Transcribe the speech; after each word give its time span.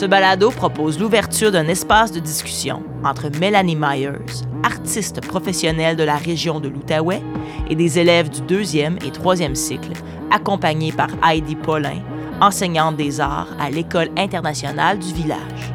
Ce 0.00 0.06
balado 0.06 0.50
propose 0.50 0.98
l'ouverture 0.98 1.52
d'un 1.52 1.68
espace 1.68 2.10
de 2.10 2.20
discussion 2.20 2.82
entre 3.04 3.28
Melanie 3.38 3.76
Myers, 3.76 4.46
artiste 4.62 5.20
professionnelle 5.20 5.94
de 5.94 6.04
la 6.04 6.16
région 6.16 6.58
de 6.58 6.70
l'Outaouais, 6.70 7.20
et 7.68 7.74
des 7.74 7.98
élèves 7.98 8.30
du 8.30 8.40
deuxième 8.40 8.96
et 9.04 9.10
troisième 9.10 9.54
cycle, 9.54 9.92
accompagnés 10.30 10.92
par 10.92 11.10
Heidi 11.22 11.54
Paulin, 11.54 11.98
enseignante 12.40 12.96
des 12.96 13.20
arts 13.20 13.48
à 13.60 13.68
l'École 13.68 14.08
internationale 14.16 14.98
du 14.98 15.12
village. 15.12 15.74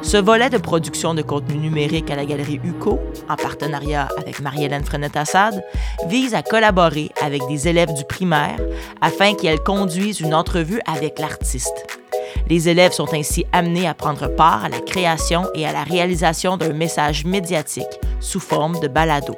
Ce 0.00 0.16
volet 0.16 0.48
de 0.48 0.56
production 0.56 1.12
de 1.12 1.20
contenu 1.20 1.58
numérique 1.58 2.10
à 2.10 2.16
la 2.16 2.24
Galerie 2.24 2.62
UCO, 2.64 3.00
en 3.28 3.36
partenariat 3.36 4.08
avec 4.16 4.40
Marie-Hélène 4.40 4.82
Frenette-Assad, 4.82 5.62
vise 6.08 6.34
à 6.34 6.42
collaborer 6.42 7.10
avec 7.20 7.42
des 7.48 7.68
élèves 7.68 7.92
du 7.92 8.04
primaire 8.04 8.60
afin 9.02 9.34
qu'elles 9.34 9.60
conduisent 9.60 10.20
une 10.20 10.34
entrevue 10.34 10.80
avec 10.86 11.18
l'artiste. 11.18 12.03
Les 12.48 12.68
élèves 12.68 12.92
sont 12.92 13.12
ainsi 13.14 13.46
amenés 13.52 13.88
à 13.88 13.94
prendre 13.94 14.28
part 14.28 14.64
à 14.64 14.68
la 14.68 14.80
création 14.80 15.44
et 15.54 15.66
à 15.66 15.72
la 15.72 15.84
réalisation 15.84 16.56
d'un 16.56 16.72
message 16.72 17.24
médiatique 17.24 17.84
sous 18.20 18.40
forme 18.40 18.78
de 18.80 18.88
balado. 18.88 19.36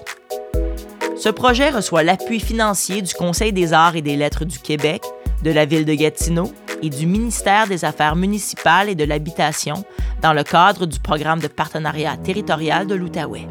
Ce 1.17 1.29
projet 1.29 1.71
reçoit 1.71 2.03
l'appui 2.03 2.41
financier 2.41 3.01
du 3.03 3.15
Conseil 3.15 3.53
des 3.53 3.73
arts 3.73 3.97
et 3.97 4.03
des 4.03 4.17
lettres 4.17 4.45
du 4.45 4.59
Québec, 4.59 5.03
de 5.43 5.51
la 5.51 5.65
ville 5.65 5.85
de 5.85 5.95
Gatineau 5.95 6.53
et 6.83 6.91
du 6.91 7.07
ministère 7.07 7.67
des 7.67 7.85
Affaires 7.85 8.17
municipales 8.17 8.89
et 8.89 8.95
de 8.95 9.05
l'Habitation 9.05 9.85
dans 10.21 10.33
le 10.33 10.43
cadre 10.43 10.87
du 10.87 11.01
programme 11.01 11.41
de 11.41 11.49
partenariat 11.49 12.17
territorial 12.17 12.87
de 12.87 12.95
l'Outaouais. 12.95 13.49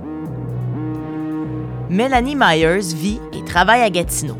Mélanie 1.89 2.35
Myers 2.35 2.93
vit 2.95 3.19
et 3.33 3.43
travaille 3.43 3.81
à 3.81 3.89
Gatineau. 3.89 4.37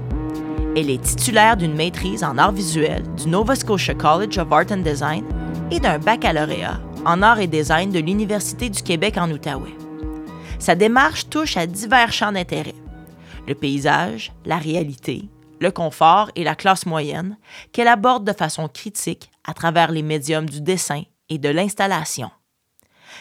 Elle 0.78 0.90
est 0.90 1.02
titulaire 1.02 1.56
d'une 1.56 1.74
maîtrise 1.74 2.22
en 2.24 2.38
arts 2.38 2.52
visuels 2.52 3.04
du 3.16 3.30
Nova 3.30 3.56
Scotia 3.56 3.94
College 3.94 4.38
of 4.38 4.52
Art 4.52 4.72
and 4.72 4.78
Design 4.78 5.24
et 5.72 5.80
d'un 5.80 6.00
baccalauréat 6.00 6.82
en 7.06 7.22
arts 7.22 7.40
et 7.40 7.48
design 7.48 7.92
de 7.92 8.00
l'Université 8.00 8.70
du 8.70 8.84
Québec 8.84 9.16
en 9.18 9.32
Outaouais. 9.32 9.78
Sa 10.60 10.76
démarche 10.76 11.30
touche 11.30 11.56
à 11.56 11.66
divers 11.66 12.12
champs 12.12 12.34
d'intérêt 12.34 12.76
le 13.48 13.56
paysage, 13.56 14.34
la 14.44 14.58
réalité, 14.58 15.30
le 15.62 15.72
confort 15.72 16.32
et 16.36 16.44
la 16.44 16.56
classe 16.56 16.86
moyenne, 16.86 17.38
qu'elle 17.72 17.88
aborde 17.88 18.26
de 18.26 18.34
façon 18.34 18.68
critique 18.68 19.30
à 19.46 19.54
travers 19.54 19.92
les 19.92 20.02
médiums 20.02 20.50
du 20.50 20.62
dessin 20.62 21.04
et 21.30 21.38
de 21.38 21.50
l'installation. 21.50 22.32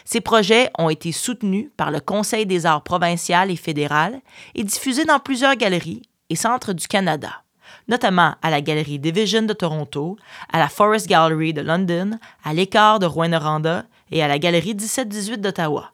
Ces 0.04 0.20
projets 0.20 0.70
ont 0.78 0.90
été 0.90 1.12
soutenus 1.12 1.70
par 1.76 1.90
le 1.90 2.00
Conseil 2.00 2.46
des 2.46 2.66
arts 2.66 2.82
provincial 2.82 3.50
et 3.50 3.56
fédéral 3.56 4.20
et 4.54 4.64
diffusés 4.64 5.04
dans 5.04 5.20
plusieurs 5.20 5.56
galeries 5.56 6.02
et 6.30 6.36
centres 6.36 6.72
du 6.72 6.88
Canada, 6.88 7.43
notamment 7.88 8.34
à 8.42 8.50
la 8.50 8.60
Galerie 8.60 8.98
Division 8.98 9.42
de 9.42 9.52
Toronto, 9.52 10.16
à 10.52 10.58
la 10.58 10.68
Forest 10.68 11.08
Gallery 11.08 11.52
de 11.52 11.60
London, 11.60 12.18
à 12.44 12.54
l'Écart 12.54 12.98
de 12.98 13.06
Rouyn-Noranda 13.06 13.84
et 14.10 14.22
à 14.22 14.28
la 14.28 14.38
Galerie 14.38 14.74
1718 14.74 15.40
d'Ottawa. 15.40 15.90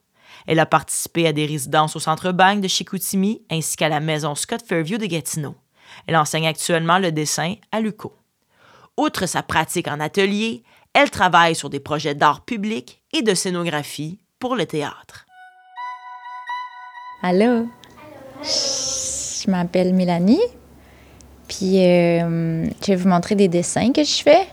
Elle 0.47 0.59
a 0.59 0.67
participé 0.67 1.27
à 1.27 1.33
des 1.33 1.47
résidences 1.47 1.97
au 1.97 2.01
Centre 2.01 2.33
Bank 2.33 2.61
de 2.61 2.69
Chicoutimi 2.69 3.43
ainsi 3.51 3.77
qu'à 3.77 3.89
la 3.89 4.01
Maison 4.01 4.35
Scott 4.35 4.63
Fairview 4.67 4.99
de 4.99 5.07
Gatineau. 5.07 5.55
Elle 6.07 6.17
enseigne 6.17 6.47
actuellement 6.47 6.99
le 6.99 7.13
dessin 7.13 7.55
à 7.73 7.81
l'UCO. 7.81 8.15
Outre 8.97 9.27
sa 9.27 9.43
pratique 9.43 9.89
en 9.89 10.01
atelier, 10.01 10.63
elle 10.93 11.11
travaille 11.11 11.55
sur 11.55 11.71
des 11.71 11.81
projets 11.81 12.15
d'art 12.15 12.45
public 12.45 13.03
et 13.13 13.23
de 13.23 13.35
scénographie 13.35 14.19
pour 14.39 14.57
le 14.57 14.67
théâtre. 14.67 15.27
Allô? 17.23 17.69
Je 18.43 19.51
m'appelle 19.51 19.95
Mélanie. 19.95 20.41
Puis 21.51 21.84
euh, 21.84 22.65
je 22.81 22.87
vais 22.87 22.95
vous 22.95 23.09
montrer 23.09 23.34
des 23.34 23.48
dessins 23.48 23.91
que 23.91 24.05
je 24.05 24.23
fais. 24.23 24.47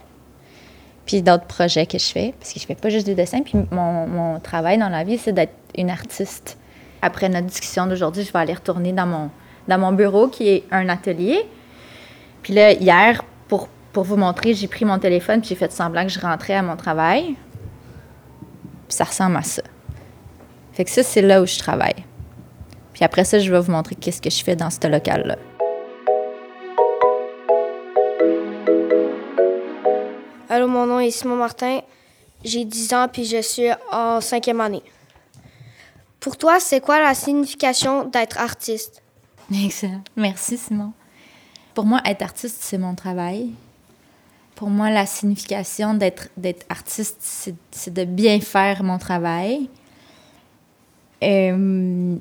Puis 1.06 1.22
d'autres 1.22 1.44
projets 1.44 1.86
que 1.86 1.96
je 1.96 2.06
fais. 2.06 2.34
Parce 2.40 2.52
que 2.52 2.58
je 2.58 2.66
fais 2.66 2.74
pas 2.74 2.88
juste 2.88 3.06
des 3.06 3.14
dessins. 3.14 3.42
Puis 3.42 3.56
mon, 3.70 4.08
mon 4.08 4.40
travail 4.40 4.78
dans 4.78 4.88
la 4.88 5.04
vie, 5.04 5.16
c'est 5.16 5.32
d'être 5.32 5.54
une 5.76 5.90
artiste. 5.90 6.58
Après 7.00 7.28
notre 7.28 7.46
discussion 7.46 7.86
d'aujourd'hui, 7.86 8.24
je 8.24 8.32
vais 8.32 8.40
aller 8.40 8.52
retourner 8.52 8.92
dans 8.92 9.06
mon, 9.06 9.30
dans 9.68 9.78
mon 9.78 9.92
bureau 9.92 10.26
qui 10.26 10.48
est 10.48 10.64
un 10.72 10.88
atelier. 10.88 11.46
Puis 12.42 12.52
là, 12.52 12.72
hier, 12.72 13.22
pour, 13.46 13.68
pour 13.92 14.02
vous 14.02 14.16
montrer, 14.16 14.54
j'ai 14.54 14.66
pris 14.66 14.84
mon 14.84 14.98
téléphone 14.98 15.38
puis 15.40 15.50
j'ai 15.50 15.54
fait 15.54 15.70
semblant 15.70 16.02
que 16.02 16.10
je 16.10 16.18
rentrais 16.18 16.54
à 16.54 16.62
mon 16.62 16.74
travail. 16.74 17.36
Puis 18.88 18.96
ça 18.96 19.04
ressemble 19.04 19.36
à 19.36 19.42
ça. 19.42 19.62
Fait 20.72 20.84
que 20.84 20.90
ça, 20.90 21.04
c'est 21.04 21.22
là 21.22 21.40
où 21.40 21.46
je 21.46 21.58
travaille. 21.60 22.04
Puis 22.92 23.04
après 23.04 23.22
ça, 23.22 23.38
je 23.38 23.52
vais 23.52 23.60
vous 23.60 23.70
montrer 23.70 23.94
qu'est-ce 23.94 24.20
que 24.20 24.30
je 24.30 24.42
fais 24.42 24.56
dans 24.56 24.70
ce 24.70 24.84
local-là. 24.88 25.36
Allô, 30.50 30.66
mon 30.66 30.86
nom 30.86 30.98
est 30.98 31.10
Simon 31.10 31.36
Martin. 31.36 31.80
J'ai 32.42 32.64
10 32.64 32.94
ans 32.94 33.06
puis 33.12 33.26
je 33.26 33.42
suis 33.42 33.68
en 33.92 34.22
cinquième 34.22 34.62
année. 34.62 34.82
Pour 36.20 36.38
toi, 36.38 36.58
c'est 36.58 36.80
quoi 36.80 37.00
la 37.02 37.12
signification 37.12 38.04
d'être 38.04 38.38
artiste? 38.38 39.02
Excellent. 39.52 40.00
Merci, 40.16 40.56
Simon. 40.56 40.92
Pour 41.74 41.84
moi, 41.84 42.00
être 42.06 42.22
artiste, 42.22 42.56
c'est 42.60 42.78
mon 42.78 42.94
travail. 42.94 43.50
Pour 44.54 44.70
moi, 44.70 44.88
la 44.88 45.04
signification 45.04 45.92
d'être, 45.92 46.28
artiste, 46.70 47.18
c'est, 47.20 47.54
c'est 47.70 47.92
de 47.92 48.04
bien 48.04 48.40
faire 48.40 48.82
mon 48.82 48.96
travail. 48.96 49.68
Euh, 51.22 52.16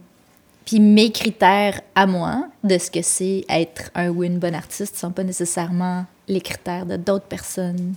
puis 0.65 0.81
mes 0.81 1.13
critères 1.13 1.79
à 1.95 2.05
moi 2.05 2.49
de 2.65 2.77
ce 2.77 2.91
que 2.91 3.01
c'est 3.01 3.45
être 3.47 3.89
un 3.95 4.09
ou 4.09 4.25
une 4.25 4.37
bonne 4.37 4.55
artiste 4.55 4.95
ne 4.95 4.99
sont 4.99 5.11
pas 5.11 5.23
nécessairement 5.23 6.05
les 6.27 6.41
critères 6.41 6.85
de 6.85 6.97
d'autres 6.97 7.27
personnes 7.27 7.95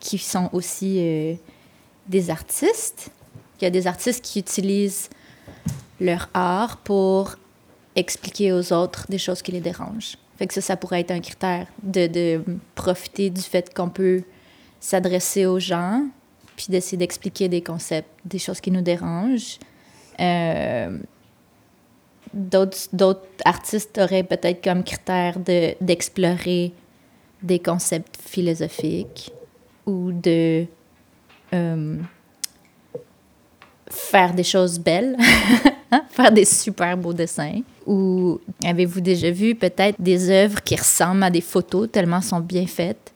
qui 0.00 0.18
sont 0.18 0.48
aussi 0.52 0.96
euh, 0.98 1.34
des 2.08 2.30
artistes. 2.30 3.10
Il 3.60 3.64
y 3.64 3.66
a 3.66 3.70
des 3.70 3.86
artistes 3.86 4.24
qui 4.24 4.40
utilisent 4.40 5.10
leur 6.00 6.28
art 6.34 6.78
pour 6.78 7.36
expliquer 7.94 8.52
aux 8.52 8.72
autres 8.72 9.06
des 9.08 9.18
choses 9.18 9.42
qui 9.42 9.52
les 9.52 9.60
dérangent. 9.60 10.16
Fait 10.38 10.46
que 10.46 10.54
ça, 10.54 10.62
ça 10.62 10.76
pourrait 10.76 11.00
être 11.00 11.10
un 11.10 11.20
critère 11.20 11.66
de, 11.82 12.06
de 12.06 12.42
profiter 12.74 13.28
du 13.28 13.42
fait 13.42 13.72
qu'on 13.74 13.90
peut 13.90 14.22
s'adresser 14.80 15.44
aux 15.44 15.60
gens, 15.60 16.06
puis 16.56 16.66
d'essayer 16.70 16.96
d'expliquer 16.96 17.48
des 17.48 17.60
concepts, 17.60 18.08
des 18.24 18.38
choses 18.38 18.60
qui 18.60 18.70
nous 18.70 18.80
dérangent. 18.80 19.58
Euh, 20.18 20.98
D'autres 22.32 23.26
artistes 23.44 23.98
auraient 23.98 24.22
peut-être 24.22 24.62
comme 24.62 24.84
critère 24.84 25.40
de, 25.40 25.74
d'explorer 25.80 26.72
des 27.42 27.58
concepts 27.58 28.16
philosophiques 28.24 29.32
ou 29.86 30.12
de 30.12 30.66
euh, 31.52 31.96
faire 33.88 34.34
des 34.34 34.44
choses 34.44 34.78
belles, 34.78 35.16
faire 36.10 36.32
des 36.32 36.44
super 36.44 36.96
beaux 36.96 37.12
dessins. 37.12 37.60
Ou 37.86 38.40
avez-vous 38.64 39.00
déjà 39.00 39.30
vu 39.30 39.54
peut-être 39.54 40.00
des 40.00 40.30
œuvres 40.30 40.62
qui 40.62 40.76
ressemblent 40.76 41.24
à 41.24 41.30
des 41.30 41.40
photos 41.40 41.90
tellement 41.90 42.20
sont 42.20 42.40
bien 42.40 42.66
faites? 42.66 43.12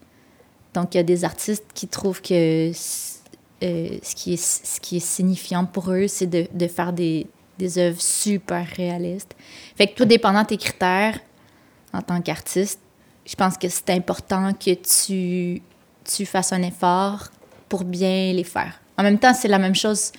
Donc, 0.73 0.95
il 0.95 0.99
y 0.99 1.01
a 1.01 1.05
des 1.05 1.25
artistes 1.25 1.67
qui 1.73 1.87
trouvent 1.87 2.21
que 2.21 2.71
euh, 2.71 2.73
ce, 4.03 4.15
qui 4.17 4.35
est, 4.35 4.43
ce 4.43 4.81
qui 4.81 4.97
est 4.97 5.07
signifiant 5.07 5.65
pour 5.65 5.93
eux, 5.93 6.09
c'est 6.09 6.27
de, 6.27 6.47
de 6.53 6.67
faire 6.67 6.93
des, 6.93 7.29
des 7.59 7.79
œuvres 7.79 8.01
super 8.01 8.67
réalistes. 8.67 9.35
Fait 9.77 9.87
que 9.87 9.95
tout 9.95 10.05
dépendant 10.05 10.43
de 10.43 10.49
tes 10.49 10.57
critères 10.57 11.21
en 11.93 12.03
tant 12.03 12.21
qu'artiste, 12.21 12.81
je 13.25 13.35
pense 13.37 13.57
que 13.57 13.69
c'est 13.69 13.91
important 13.91 14.53
que 14.53 14.75
tu, 14.75 15.63
tu 16.05 16.27
fasses 16.27 16.53
un 16.53 16.63
effort 16.63 17.29
pour 17.69 17.85
bien 17.85 18.33
les 18.33 18.45
faire. 18.45 18.81
En 18.97 19.03
même 19.03 19.19
temps, 19.19 19.35
c'est 19.35 19.49
la 19.49 19.59
même 19.59 19.75
chose 19.75 20.13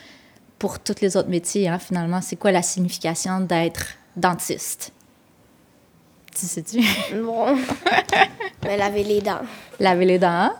pour 0.59 0.79
tous 0.79 1.01
les 1.01 1.16
autres 1.16 1.29
métiers, 1.29 1.68
hein, 1.68 1.79
finalement. 1.79 2.22
C'est 2.22 2.35
quoi 2.35 2.51
la 2.51 2.62
signification 2.62 3.40
d'être 3.41 3.85
dentiste? 4.16 4.91
Tu 6.34 6.46
sais-tu? 6.46 6.81
Non. 7.16 7.58
Mais 8.64 8.78
laver 8.78 9.03
les 9.03 9.22
dents. 9.22 9.41
Laver 9.79 10.05
les 10.05 10.20
dents, 10.20 10.52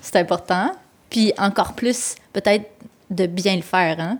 c'est 0.00 0.16
important. 0.16 0.72
Puis 1.08 1.32
encore 1.38 1.74
plus, 1.74 2.16
peut-être 2.32 2.68
de 3.10 3.26
bien 3.26 3.56
le 3.56 3.62
faire. 3.62 4.00
Hein? 4.00 4.18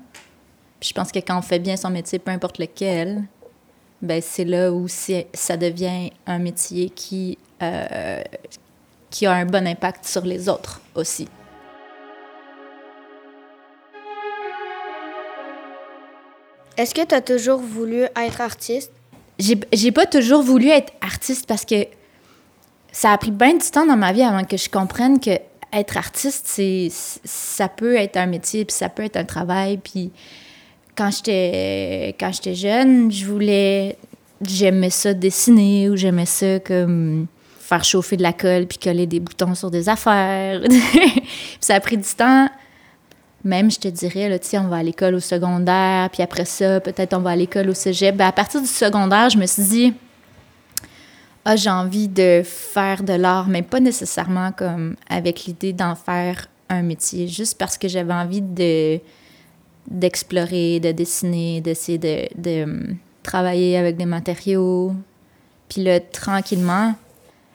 Puis 0.81 0.91
je 0.91 0.95
pense 0.95 1.11
que 1.13 1.19
quand 1.19 1.39
on 1.39 1.43
fait 1.43 1.59
bien 1.59 1.77
son 1.77 1.91
métier, 1.91 2.19
peu 2.19 2.31
importe 2.31 2.59
lequel, 2.59 3.25
ben 4.01 4.23
c'est 4.23 4.45
là 4.45 4.73
où 4.73 4.87
ça 4.89 5.57
devient 5.57 6.11
un 6.27 6.39
métier 6.39 6.91
qui, 6.91 7.39
euh, 7.63 8.23
qui 9.15 9.27
a 9.27 9.33
un 9.33 9.47
bon 9.47 9.65
impact 9.65 10.05
sur 10.07 10.23
les 10.23 10.49
autres 10.49 10.81
aussi. 10.97 11.29
Est-ce 16.77 16.93
que 16.93 17.07
tu 17.07 17.15
as 17.15 17.21
toujours 17.21 17.61
voulu 17.61 18.03
être 18.03 18.41
artiste? 18.41 18.91
J'ai 19.39 19.93
pas 19.93 20.07
toujours 20.07 20.43
voulu 20.43 20.69
être 20.69 20.93
artiste 21.01 21.47
parce 21.47 21.65
que 21.65 21.87
ça 22.91 23.13
a 23.13 23.19
pris 23.19 23.31
bien 23.31 23.55
du 23.55 23.71
temps 23.71 23.87
dans 23.87 23.97
ma 23.97 24.13
vie 24.13 24.23
avant 24.23 24.43
que 24.43 24.57
je 24.57 24.69
comprenne 24.69 25.21
que 25.21 25.39
être 25.73 25.97
artiste, 25.97 26.47
c'est 26.49 26.89
ça 26.91 27.69
peut 27.69 27.95
être 27.95 28.17
un 28.17 28.27
métier, 28.27 28.65
puis 28.65 28.75
ça 28.75 28.89
peut 28.89 29.05
être 29.05 29.17
un 29.17 29.25
travail. 29.25 29.79
Puis 29.79 30.11
quand 30.97 31.13
j'étais 31.13 32.17
quand 32.19 32.33
j'étais 32.33 32.57
jeune, 32.57 33.13
je 33.13 33.25
voulais 33.27 33.97
j'aimais 34.43 34.91
ça 34.91 35.15
dessiner 35.15 35.89
ou 35.89 35.95
j'aimais 35.95 36.27
ça 36.27 36.59
comme 36.59 37.29
faire 37.65 37.83
chauffer 37.83 38.17
de 38.17 38.23
la 38.23 38.35
colle 38.35 38.67
puis 38.67 38.79
coller 38.79 39.07
des 39.07 39.21
boutons 39.21 39.55
sur 39.55 39.71
des 39.71 39.89
affaires. 39.89 40.61
ça 41.61 41.75
a 41.77 41.81
pris 41.81 41.97
du 41.97 42.09
temps. 42.09 42.49
Même, 43.43 43.71
je 43.71 43.79
te 43.79 43.89
dirais, 43.89 44.29
là, 44.29 44.39
on 44.61 44.69
va 44.69 44.77
à 44.77 44.83
l'école 44.83 45.15
au 45.15 45.21
secondaire, 45.21 46.09
puis 46.11 46.23
après 46.23 46.45
ça, 46.45 46.81
peut-être 46.81 47.15
on 47.15 47.21
va 47.21 47.31
à 47.31 47.37
l'école 47.37 47.71
au 47.71 47.75
cégep. 47.75 48.17
Ben, 48.17 48.27
à 48.27 48.33
partir 48.33 48.61
du 48.61 48.67
secondaire, 48.67 49.31
je 49.31 49.39
me 49.39 49.47
suis 49.47 49.63
dit, 49.63 49.95
ah, 51.45 51.57
j'ai 51.57 51.71
envie 51.71 52.09
de 52.09 52.43
faire 52.45 53.03
de 53.03 53.13
l'art, 53.15 53.49
mais 53.49 53.63
pas 53.63 53.81
nécessairement 53.81 54.53
comme 54.53 54.97
avec 55.09 55.45
l'idée 55.45 55.73
d'en 55.73 55.95
faire 55.95 56.47
un 56.69 56.83
métier, 56.83 57.29
juste 57.29 57.59
parce 57.59 57.77
que 57.79 57.89
j'avais 57.89 58.15
envie 58.15 58.43
de 58.43 59.01
d'explorer, 59.91 60.81
de 60.81 60.93
dessiner, 60.93 61.61
d'essayer 61.61 61.99
de, 61.99 62.27
de, 62.41 62.63
hum, 62.63 62.97
travailler 63.23 63.77
avec 63.77 63.99
des 63.99 64.07
matériaux. 64.07 64.95
Puis 65.69 65.85
là, 65.85 66.01
tranquillement, 66.01 66.95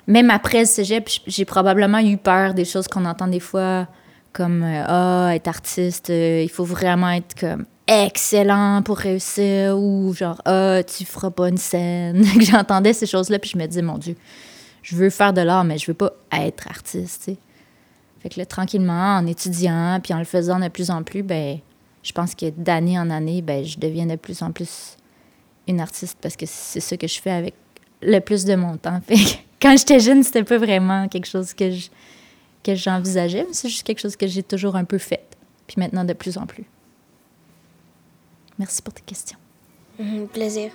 même 0.10 0.32
après 0.32 0.62
le 0.62 0.66
cégep, 0.66 1.08
j'ai 1.28 1.46
probablement 1.46 2.00
eu 2.00 2.18
peur 2.18 2.56
des 2.56 2.66
choses 2.66 2.88
qu'on 2.88 3.06
entend 3.06 3.28
des 3.28 3.40
fois, 3.40 3.88
comme 4.34 4.64
euh, 4.64 4.84
Ah, 4.88 5.36
être 5.36 5.48
artiste, 5.48 6.10
euh, 6.10 6.42
il 6.44 6.50
faut 6.50 6.66
vraiment 6.66 7.12
être 7.12 7.40
comme 7.40 7.66
excellent 7.88 8.82
pour 8.84 8.98
réussir, 8.98 9.78
ou 9.78 10.12
genre 10.16 10.42
Ah, 10.46 10.82
tu 10.84 11.06
feras 11.06 11.30
pas 11.30 11.50
une 11.50 11.58
scène. 11.58 12.26
J'entendais 12.40 12.94
ces 12.94 13.06
choses-là, 13.06 13.38
puis 13.38 13.52
je 13.54 13.58
me 13.60 13.68
disais, 13.68 13.84
mon 13.84 14.00
Dieu, 14.00 14.16
je 14.82 14.96
veux 14.96 15.12
faire 15.12 15.32
de 15.32 15.42
l'art, 15.42 15.64
mais 15.64 15.78
je 15.78 15.86
veux 15.86 15.94
pas 15.94 16.12
être 16.32 16.68
artiste. 16.68 17.32
Fait 18.20 18.30
que 18.30 18.40
là, 18.40 18.48
tranquillement, 18.48 19.18
en 19.18 19.28
étudiant, 19.28 20.00
puis 20.04 20.14
en 20.16 20.18
le 20.18 20.26
faisant 20.26 20.60
de 20.60 20.70
plus 20.70 20.90
en 20.90 21.04
plus, 21.04 21.22
ben 21.22 21.60
je 22.02 22.14
pense 22.14 22.34
que 22.34 22.50
d'année 22.50 22.98
en 22.98 23.12
année, 23.12 23.44
ben, 23.44 23.64
je 23.64 23.78
deviens 23.78 24.08
de 24.08 24.16
plus 24.16 24.42
en 24.42 24.52
plus 24.52 24.98
une 25.68 25.80
artiste 25.80 26.18
parce 26.20 26.36
que 26.36 26.46
c'est 26.48 26.80
ça 26.80 26.98
que 26.98 27.08
je 27.08 27.22
fais 27.22 27.30
avec 27.30 27.54
le 28.02 28.20
plus 28.20 28.46
de 28.46 28.56
mon 28.56 28.78
temps. 28.78 29.02
quand 29.62 29.78
j'étais 29.78 30.00
jeune, 30.00 30.24
c'était 30.24 30.44
pas 30.44 30.58
vraiment 30.58 31.08
quelque 31.08 31.28
chose 31.28 31.54
que 31.54 31.72
je, 31.72 31.90
que 32.64 32.76
j'envisageais, 32.76 33.46
mais 33.48 33.54
c'est 33.54 33.70
juste 33.70 33.84
quelque 33.84 34.00
chose 34.00 34.16
que 34.16 34.28
j'ai 34.28 34.44
toujours 34.44 34.76
un 34.76 34.86
peu 34.86 34.98
fait. 34.98 35.26
Puis 35.68 35.76
maintenant, 35.78 36.04
de 36.04 36.14
plus 36.14 36.38
en 36.38 36.46
plus. 36.46 36.66
Merci 38.58 38.82
pour 38.82 38.94
tes 38.94 39.02
questions. 39.02 39.38
Mhm, 40.00 40.28
plaisir. 40.28 40.72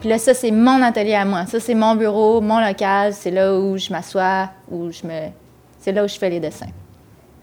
Puis 0.00 0.08
là, 0.08 0.18
ça, 0.18 0.32
c'est 0.32 0.52
mon 0.52 0.80
atelier 0.82 1.14
à 1.14 1.24
moi. 1.24 1.46
Ça, 1.46 1.58
c'est 1.58 1.74
mon 1.74 1.96
bureau, 1.96 2.40
mon 2.40 2.60
local. 2.60 3.12
C'est 3.12 3.32
là 3.32 3.58
où 3.58 3.76
je 3.76 3.90
m'assois, 3.90 4.50
où 4.70 4.92
je 4.92 5.04
me... 5.06 5.30
C'est 5.80 5.90
là 5.92 6.04
où 6.04 6.08
je 6.08 6.16
fais 6.16 6.30
les 6.30 6.38
dessins. 6.38 6.70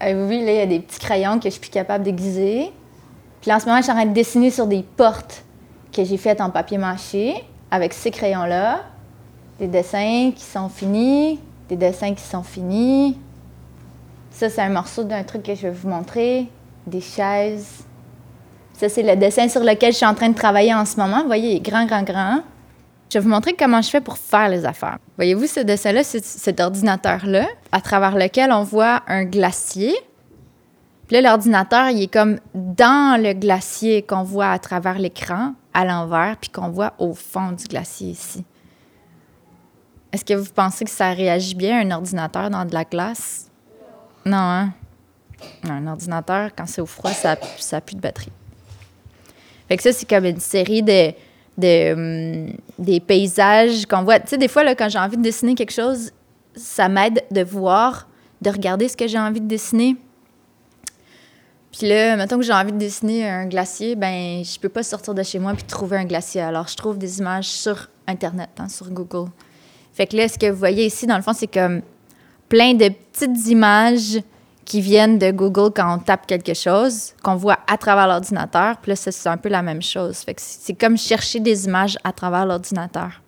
Avez-vous 0.00 0.28
vu, 0.28 0.44
là, 0.44 0.52
il 0.52 0.56
y 0.56 0.60
a 0.60 0.66
des 0.66 0.80
petits 0.80 0.98
crayons 0.98 1.38
que 1.38 1.50
je 1.50 1.54
suis 1.54 1.70
capable 1.70 2.04
d'aiguiser. 2.04 2.72
Puis 3.46 3.52
là, 3.52 3.58
en 3.58 3.60
ce 3.60 3.66
moment, 3.66 3.76
je 3.76 3.82
suis 3.84 3.92
en 3.92 3.94
train 3.94 4.06
de 4.06 4.12
dessiner 4.12 4.50
sur 4.50 4.66
des 4.66 4.82
portes 4.82 5.44
que 5.92 6.02
j'ai 6.02 6.16
faites 6.16 6.40
en 6.40 6.50
papier 6.50 6.78
mâché 6.78 7.44
avec 7.70 7.92
ces 7.92 8.10
crayons-là. 8.10 8.80
Des 9.60 9.68
dessins 9.68 10.32
qui 10.34 10.42
sont 10.42 10.68
finis, 10.68 11.38
des 11.68 11.76
dessins 11.76 12.12
qui 12.12 12.24
sont 12.24 12.42
finis. 12.42 13.16
Ça, 14.32 14.50
c'est 14.50 14.62
un 14.62 14.70
morceau 14.70 15.04
d'un 15.04 15.22
truc 15.22 15.44
que 15.44 15.54
je 15.54 15.62
vais 15.62 15.70
vous 15.70 15.88
montrer. 15.88 16.48
Des 16.88 17.00
chaises. 17.00 17.84
Ça, 18.72 18.88
c'est 18.88 19.04
le 19.04 19.14
dessin 19.14 19.48
sur 19.48 19.62
lequel 19.62 19.92
je 19.92 19.98
suis 19.98 20.06
en 20.06 20.14
train 20.14 20.30
de 20.30 20.34
travailler 20.34 20.74
en 20.74 20.84
ce 20.84 20.96
moment. 20.96 21.20
Vous 21.20 21.28
voyez, 21.28 21.52
il 21.52 21.56
est 21.58 21.60
grand, 21.60 21.86
grand, 21.86 22.02
grand. 22.02 22.40
Je 23.12 23.18
vais 23.18 23.22
vous 23.22 23.30
montrer 23.30 23.52
comment 23.52 23.80
je 23.80 23.90
fais 23.90 24.00
pour 24.00 24.18
faire 24.18 24.48
les 24.48 24.64
affaires. 24.64 24.98
Voyez-vous 25.18 25.46
ce 25.46 25.60
dessin-là, 25.60 26.02
cet 26.02 26.58
ordinateur-là, 26.58 27.46
à 27.70 27.80
travers 27.80 28.16
lequel 28.16 28.50
on 28.50 28.64
voit 28.64 29.02
un 29.06 29.22
glacier. 29.22 29.94
Puis 31.06 31.14
là, 31.14 31.30
l'ordinateur, 31.30 31.90
il 31.90 32.02
est 32.02 32.12
comme 32.12 32.38
dans 32.54 33.20
le 33.20 33.32
glacier 33.32 34.02
qu'on 34.02 34.24
voit 34.24 34.50
à 34.50 34.58
travers 34.58 34.98
l'écran, 34.98 35.54
à 35.72 35.84
l'envers, 35.84 36.36
puis 36.40 36.50
qu'on 36.50 36.70
voit 36.70 36.94
au 36.98 37.14
fond 37.14 37.52
du 37.52 37.64
glacier 37.64 38.10
ici. 38.10 38.44
Est-ce 40.12 40.24
que 40.24 40.34
vous 40.34 40.52
pensez 40.52 40.84
que 40.84 40.90
ça 40.90 41.10
réagit 41.10 41.54
bien, 41.54 41.80
un 41.80 41.90
ordinateur 41.90 42.50
dans 42.50 42.64
de 42.64 42.74
la 42.74 42.84
glace? 42.84 43.50
Non, 44.24 44.36
hein? 44.36 44.72
Un 45.68 45.86
ordinateur, 45.86 46.50
quand 46.56 46.66
c'est 46.66 46.80
au 46.80 46.86
froid, 46.86 47.10
ça 47.10 47.36
n'a 47.72 47.80
plus 47.80 47.94
de 47.94 48.00
batterie. 48.00 48.32
Fait 49.68 49.76
que 49.76 49.82
ça, 49.82 49.92
c'est 49.92 50.08
comme 50.08 50.24
une 50.24 50.40
série 50.40 50.82
de, 50.82 51.12
de 51.58 51.92
hum, 51.92 52.52
des 52.78 52.98
paysages 53.00 53.86
qu'on 53.86 54.02
voit. 54.02 54.18
Tu 54.20 54.28
sais, 54.28 54.38
des 54.38 54.48
fois, 54.48 54.64
là, 54.64 54.74
quand 54.74 54.88
j'ai 54.88 54.98
envie 54.98 55.16
de 55.16 55.22
dessiner 55.22 55.54
quelque 55.54 55.72
chose, 55.72 56.10
ça 56.54 56.88
m'aide 56.88 57.22
de 57.30 57.42
voir, 57.42 58.08
de 58.40 58.50
regarder 58.50 58.88
ce 58.88 58.96
que 58.96 59.06
j'ai 59.06 59.18
envie 59.18 59.40
de 59.40 59.48
dessiner. 59.48 59.96
Puis 61.76 61.88
là, 61.88 62.16
maintenant 62.16 62.38
que 62.38 62.44
j'ai 62.44 62.54
envie 62.54 62.72
de 62.72 62.78
dessiner 62.78 63.28
un 63.28 63.46
glacier, 63.46 63.96
ben 63.96 64.42
je 64.42 64.58
peux 64.58 64.70
pas 64.70 64.82
sortir 64.82 65.12
de 65.12 65.22
chez 65.22 65.38
moi 65.38 65.52
puis 65.52 65.64
trouver 65.64 65.98
un 65.98 66.04
glacier. 66.04 66.40
Alors, 66.40 66.68
je 66.68 66.76
trouve 66.76 66.96
des 66.96 67.18
images 67.18 67.48
sur 67.48 67.88
Internet, 68.06 68.48
hein, 68.58 68.68
sur 68.68 68.88
Google. 68.90 69.30
Fait 69.92 70.06
que 70.06 70.16
là, 70.16 70.26
ce 70.26 70.38
que 70.38 70.50
vous 70.50 70.58
voyez 70.58 70.86
ici, 70.86 71.06
dans 71.06 71.16
le 71.16 71.22
fond, 71.22 71.34
c'est 71.34 71.46
comme 71.46 71.82
plein 72.48 72.72
de 72.72 72.88
petites 72.88 73.46
images 73.48 74.20
qui 74.64 74.80
viennent 74.80 75.18
de 75.18 75.30
Google 75.30 75.70
quand 75.74 75.96
on 75.96 75.98
tape 75.98 76.26
quelque 76.26 76.54
chose, 76.54 77.12
qu'on 77.22 77.36
voit 77.36 77.58
à 77.66 77.76
travers 77.76 78.06
l'ordinateur. 78.06 78.78
Puis 78.78 78.92
là, 78.92 78.96
c'est 78.96 79.28
un 79.28 79.36
peu 79.36 79.50
la 79.50 79.62
même 79.62 79.82
chose. 79.82 80.18
Fait 80.18 80.34
que 80.34 80.40
c'est 80.42 80.74
comme 80.74 80.96
chercher 80.96 81.40
des 81.40 81.66
images 81.66 81.98
à 82.04 82.12
travers 82.12 82.46
l'ordinateur. 82.46 83.22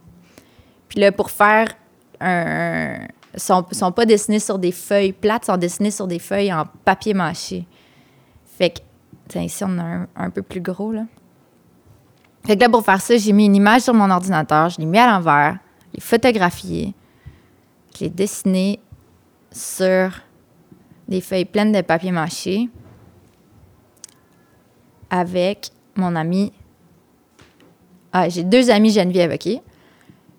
Puis 0.89 1.01
là, 1.01 1.13
pour 1.13 1.31
faire 1.31 1.75
un... 2.21 2.97
Sont, 3.37 3.65
sont 3.73 3.93
pas 3.93 4.07
dessinés 4.07 4.41
sur 4.41 4.59
des 4.59 4.73
feuilles 4.73 5.13
plates, 5.13 5.45
sont 5.45 5.59
dessinés 5.59 5.91
sur 5.91 6.07
des 6.07 6.19
feuilles 6.19 6.53
en 6.53 6.65
papier 6.85 7.13
mâché. 7.13 7.67
Fait 8.59 8.71
que, 8.71 8.81
tiens, 9.29 9.43
ici, 9.43 9.63
on 9.65 9.79
a 9.79 10.07
un, 10.17 10.31
peu 10.31 10.43
plus 10.43 10.61
gros, 10.61 10.91
là. 10.91 11.05
Fait 12.45 12.57
que 12.57 12.61
là, 12.61 12.69
pour 12.69 12.85
faire 12.85 13.01
ça, 13.01 13.17
j'ai 13.17 13.33
mis 13.33 13.47
une 13.47 13.55
image 13.55 13.83
sur 13.83 13.95
mon 13.95 14.11
ordinateur, 14.11 14.69
je 14.69 14.81
l'ai 14.81 14.87
mis 14.87 14.99
à 14.99 15.07
l'envers, 15.07 15.59
je 15.93 15.95
l'ai 15.95 16.01
photographié, 16.01 16.93
je 17.95 18.05
l'ai 18.05 18.11
dessiné 18.11 18.81
sur 19.53 20.11
des 21.07 21.21
feuilles 21.21 21.45
pleines 21.45 21.71
de 21.71 21.83
papier 21.83 22.11
mâché 22.11 22.69
avec 25.09 25.71
mon 25.95 26.17
ami. 26.17 26.53
Ah, 28.13 28.29
j'ai 28.29 28.43
deux 28.43 28.71
amis 28.71 28.91
Geneviève, 28.91 29.33
OK? 29.35 29.47
Il 29.47 29.63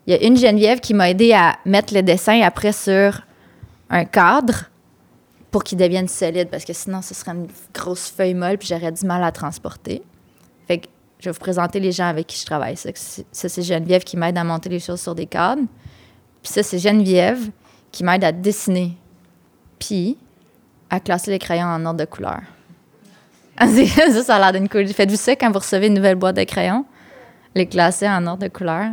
y 0.07 0.13
a 0.13 0.23
une 0.27 0.35
Geneviève 0.35 0.81
qui 0.81 0.93
m'a 0.93 1.09
aidé 1.09 1.31
à 1.31 1.57
mettre 1.65 1.93
le 1.93 2.01
dessin 2.01 2.41
après 2.41 2.73
sur 2.73 3.21
un 3.89 4.03
cadre 4.03 4.65
pour 5.51 5.63
qu'il 5.63 5.77
devienne 5.77 6.07
solide 6.07 6.49
parce 6.49 6.65
que 6.65 6.73
sinon 6.73 7.01
ce 7.01 7.13
serait 7.13 7.31
une 7.31 7.47
grosse 7.73 8.09
feuille 8.09 8.33
molle 8.33 8.57
puis 8.57 8.67
j'aurais 8.67 8.91
du 8.91 9.05
mal 9.05 9.23
à 9.23 9.31
transporter. 9.31 10.01
Fait 10.67 10.79
que 10.79 10.87
je 11.19 11.25
vais 11.25 11.31
vous 11.31 11.39
présenter 11.39 11.79
les 11.79 11.91
gens 11.91 12.05
avec 12.05 12.27
qui 12.27 12.39
je 12.39 12.45
travaille. 12.45 12.77
Ça, 12.77 13.49
c'est 13.49 13.61
Geneviève 13.61 14.03
qui 14.03 14.15
m'aide 14.15 14.37
à 14.37 14.43
monter 14.43 14.69
les 14.69 14.79
choses 14.79 15.01
sur 15.01 15.15
des 15.15 15.25
cadres. 15.25 15.63
Puis 16.41 16.53
ça, 16.53 16.63
c'est 16.63 16.79
Geneviève 16.79 17.49
qui 17.91 18.03
m'aide 18.03 18.23
à 18.23 18.31
dessiner. 18.31 18.95
Puis 19.79 20.17
à 20.89 20.99
classer 20.99 21.31
les 21.31 21.39
crayons 21.39 21.67
en 21.67 21.85
ordre 21.85 21.99
de 21.99 22.05
couleur. 22.05 22.41
ça, 23.59 24.23
ça 24.23 24.35
a 24.35 24.39
l'air 24.39 24.53
d'une 24.53 24.69
cool. 24.69 24.87
Faites-vous 24.87 25.17
ça 25.17 25.35
quand 25.35 25.51
vous 25.51 25.59
recevez 25.59 25.87
une 25.87 25.95
nouvelle 25.95 26.15
boîte 26.15 26.37
de 26.37 26.43
crayons? 26.43 26.85
Les 27.53 27.67
classer 27.67 28.07
en 28.07 28.25
ordre 28.25 28.43
de 28.43 28.47
couleur. 28.47 28.91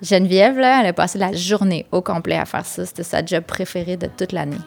Geneviève, 0.00 0.58
là, 0.58 0.80
elle 0.80 0.86
a 0.86 0.92
passé 0.92 1.18
la 1.18 1.32
journée 1.32 1.86
au 1.92 2.00
complet 2.00 2.36
à 2.36 2.44
faire 2.44 2.66
ça. 2.66 2.86
C'était 2.86 3.02
sa 3.02 3.24
job 3.24 3.44
préférée 3.44 3.96
de 3.96 4.06
toute 4.06 4.32
l'année. 4.32 4.58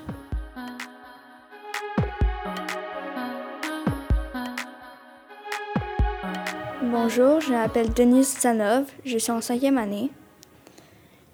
Bonjour, 7.07 7.39
je 7.39 7.51
m'appelle 7.51 7.93
Denise 7.93 8.35
Zanov, 8.39 8.85
je 9.05 9.19
suis 9.19 9.31
en 9.31 9.39
cinquième 9.39 9.77
année. 9.77 10.09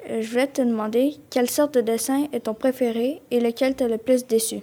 Euh, 0.10 0.22
je 0.22 0.30
voulais 0.30 0.48
te 0.48 0.62
demander 0.62 1.16
quelle 1.30 1.50
sorte 1.50 1.76
de 1.76 1.80
dessin 1.80 2.28
est 2.34 2.42
ton 2.42 2.54
préféré 2.54 3.22
et 3.32 3.40
lequel 3.40 3.74
t'a 3.74 3.88
le 3.88 3.98
plus 3.98 4.28
déçu? 4.28 4.58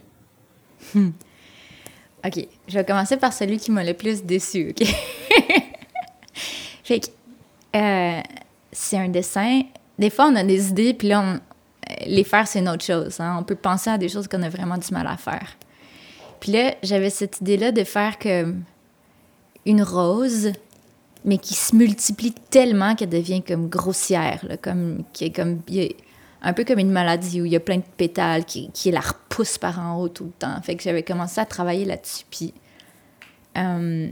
OK, 0.95 2.47
je 2.69 2.75
vais 2.75 2.85
commencer 2.85 3.17
par 3.17 3.33
celui 3.33 3.57
qui 3.57 3.71
m'a 3.71 3.85
le 3.85 3.95
plus 3.95 4.23
déçu, 4.23 4.75
fait 6.85 7.01
que 7.01 7.07
euh, 7.75 8.21
c'est 8.71 8.99
un 8.99 9.09
dessin. 9.09 9.63
Des 9.99 10.11
fois, 10.11 10.27
on 10.27 10.37
a 10.37 10.45
des 10.45 10.69
idées, 10.69 10.93
puis 10.93 11.09
là, 11.09 11.23
on, 11.23 11.41
les 12.07 12.23
faire, 12.23 12.47
c'est 12.47 12.59
une 12.59 12.69
autre 12.69 12.85
chose. 12.85 13.19
Hein? 13.19 13.35
On 13.41 13.45
peut 13.45 13.57
penser 13.57 13.89
à 13.89 13.97
des 13.97 14.11
choses 14.11 14.29
qu'on 14.29 14.43
a 14.43 14.51
vraiment 14.51 14.77
du 14.77 14.93
mal 14.93 15.07
à 15.07 15.17
faire. 15.17 15.57
Puis 16.39 16.53
là, 16.53 16.75
j'avais 16.83 17.09
cette 17.09 17.41
idée-là 17.41 17.73
de 17.73 17.85
faire 17.85 18.19
comme 18.19 18.65
une 19.65 19.83
rose, 19.83 20.53
mais 21.25 21.39
qui 21.39 21.55
se 21.55 21.75
multiplie 21.75 22.33
tellement 22.51 22.95
qu'elle 22.95 23.09
devient 23.09 23.43
comme 23.43 23.69
grossière, 23.69 24.45
là, 24.49 24.57
comme, 24.57 25.05
qui 25.13 25.25
est 25.25 25.31
comme, 25.31 25.61
un 26.43 26.53
peu 26.53 26.65
comme 26.65 26.79
une 26.79 26.91
maladie 26.91 27.41
où 27.41 27.45
il 27.45 27.53
y 27.53 27.57
a 27.57 27.61
plein 27.61 27.79
de 27.79 27.85
pétales 27.97 28.45
qui, 28.45 28.71
qui 28.73 28.91
la 28.91 29.01
repoussent 29.01 29.59
par 29.59 29.79
en 29.79 30.01
haut 30.01 30.09
tout 30.09 30.25
le 30.25 30.31
temps. 30.31 30.61
Fait 30.63 30.77
que 30.77 30.83
j'avais 30.83 31.03
commencé 31.03 31.41
à 31.41 31.47
travailler 31.47 31.85
là-dessus. 31.85 32.25
Puis, 32.31 32.55
euh, 33.57 34.09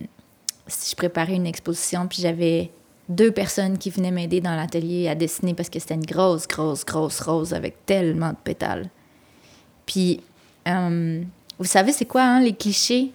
je 0.68 0.94
préparais 0.96 1.34
une 1.34 1.46
exposition, 1.46 2.06
puis 2.08 2.22
j'avais 2.22 2.70
deux 3.08 3.30
personnes 3.30 3.78
qui 3.78 3.90
venaient 3.90 4.10
m'aider 4.10 4.40
dans 4.40 4.56
l'atelier 4.56 5.08
à 5.08 5.14
dessiner 5.14 5.54
parce 5.54 5.70
que 5.70 5.78
c'était 5.78 5.94
une 5.94 6.04
grosse, 6.04 6.48
grosse, 6.48 6.84
grosse 6.84 7.20
rose 7.20 7.54
avec 7.54 7.86
tellement 7.86 8.30
de 8.30 8.36
pétales. 8.42 8.90
Puis, 9.86 10.20
euh, 10.66 11.22
vous 11.58 11.64
savez, 11.64 11.92
c'est 11.92 12.04
quoi, 12.04 12.22
hein, 12.22 12.40
les 12.40 12.54
clichés? 12.54 13.12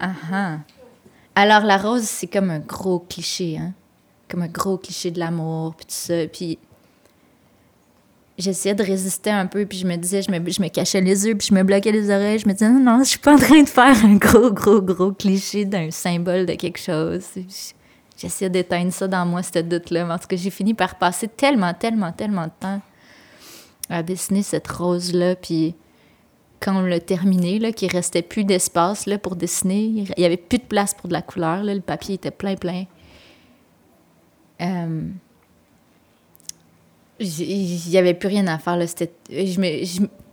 Ah, 0.00 0.12
ah. 0.32 0.58
Alors, 1.34 1.62
la 1.62 1.76
rose, 1.78 2.02
c'est 2.02 2.26
comme 2.26 2.50
un 2.50 2.58
gros 2.58 2.98
cliché, 2.98 3.58
hein? 3.58 3.72
Comme 4.28 4.42
un 4.42 4.48
gros 4.48 4.76
cliché 4.76 5.10
de 5.10 5.18
l'amour, 5.18 5.74
puis 5.74 5.86
tout 5.86 5.92
ça. 5.92 6.26
Puis 6.32 6.58
j'essayais 8.38 8.74
de 8.74 8.82
résister 8.82 9.30
un 9.30 9.46
peu, 9.46 9.66
puis 9.66 9.78
je 9.78 9.86
me 9.86 9.96
disais, 9.96 10.22
je 10.22 10.30
me, 10.30 10.50
je 10.50 10.60
me 10.60 10.68
cachais 10.68 11.00
les 11.00 11.26
yeux, 11.26 11.34
puis 11.34 11.48
je 11.48 11.54
me 11.54 11.62
bloquais 11.62 11.92
les 11.92 12.10
oreilles. 12.10 12.38
Je 12.38 12.48
me 12.48 12.52
disais, 12.52 12.68
non, 12.68 12.80
non, 12.80 13.04
je 13.04 13.10
suis 13.10 13.18
pas 13.18 13.34
en 13.34 13.38
train 13.38 13.62
de 13.62 13.68
faire 13.68 14.04
un 14.04 14.16
gros, 14.16 14.52
gros, 14.52 14.80
gros 14.80 15.12
cliché 15.12 15.64
d'un 15.64 15.90
symbole 15.90 16.46
de 16.46 16.54
quelque 16.54 16.78
chose. 16.78 17.24
J'essayais 18.16 18.50
d'éteindre 18.50 18.92
ça 18.92 19.08
dans 19.08 19.24
moi, 19.26 19.42
cette 19.42 19.68
doute-là. 19.68 20.04
Parce 20.06 20.26
que 20.26 20.36
j'ai 20.36 20.50
fini 20.50 20.74
par 20.74 20.96
passer 20.96 21.28
tellement, 21.28 21.74
tellement, 21.74 22.12
tellement 22.12 22.44
de 22.44 22.52
temps 22.58 22.80
à 23.88 24.02
dessiner 24.02 24.42
cette 24.42 24.68
rose-là, 24.68 25.36
puis 25.36 25.74
quand 26.60 26.76
on 26.76 26.82
l'a 26.82 27.00
terminé, 27.00 27.58
là, 27.58 27.72
qu'il 27.72 27.90
restait 27.90 28.22
plus 28.22 28.44
d'espace 28.44 29.06
là, 29.06 29.18
pour 29.18 29.34
dessiner, 29.34 30.04
il 30.16 30.20
y 30.22 30.24
avait 30.24 30.36
plus 30.36 30.58
de 30.58 30.64
place 30.64 30.94
pour 30.94 31.08
de 31.08 31.14
la 31.14 31.22
couleur, 31.22 31.64
le 31.64 31.80
papier 31.80 32.16
était 32.16 32.30
plein, 32.30 32.54
plein. 32.54 32.84
Euh, 34.60 35.08
il 37.18 37.90
n'y 37.90 37.98
avait 37.98 38.14
plus 38.14 38.28
rien 38.28 38.46
à 38.46 38.58
faire. 38.58 38.78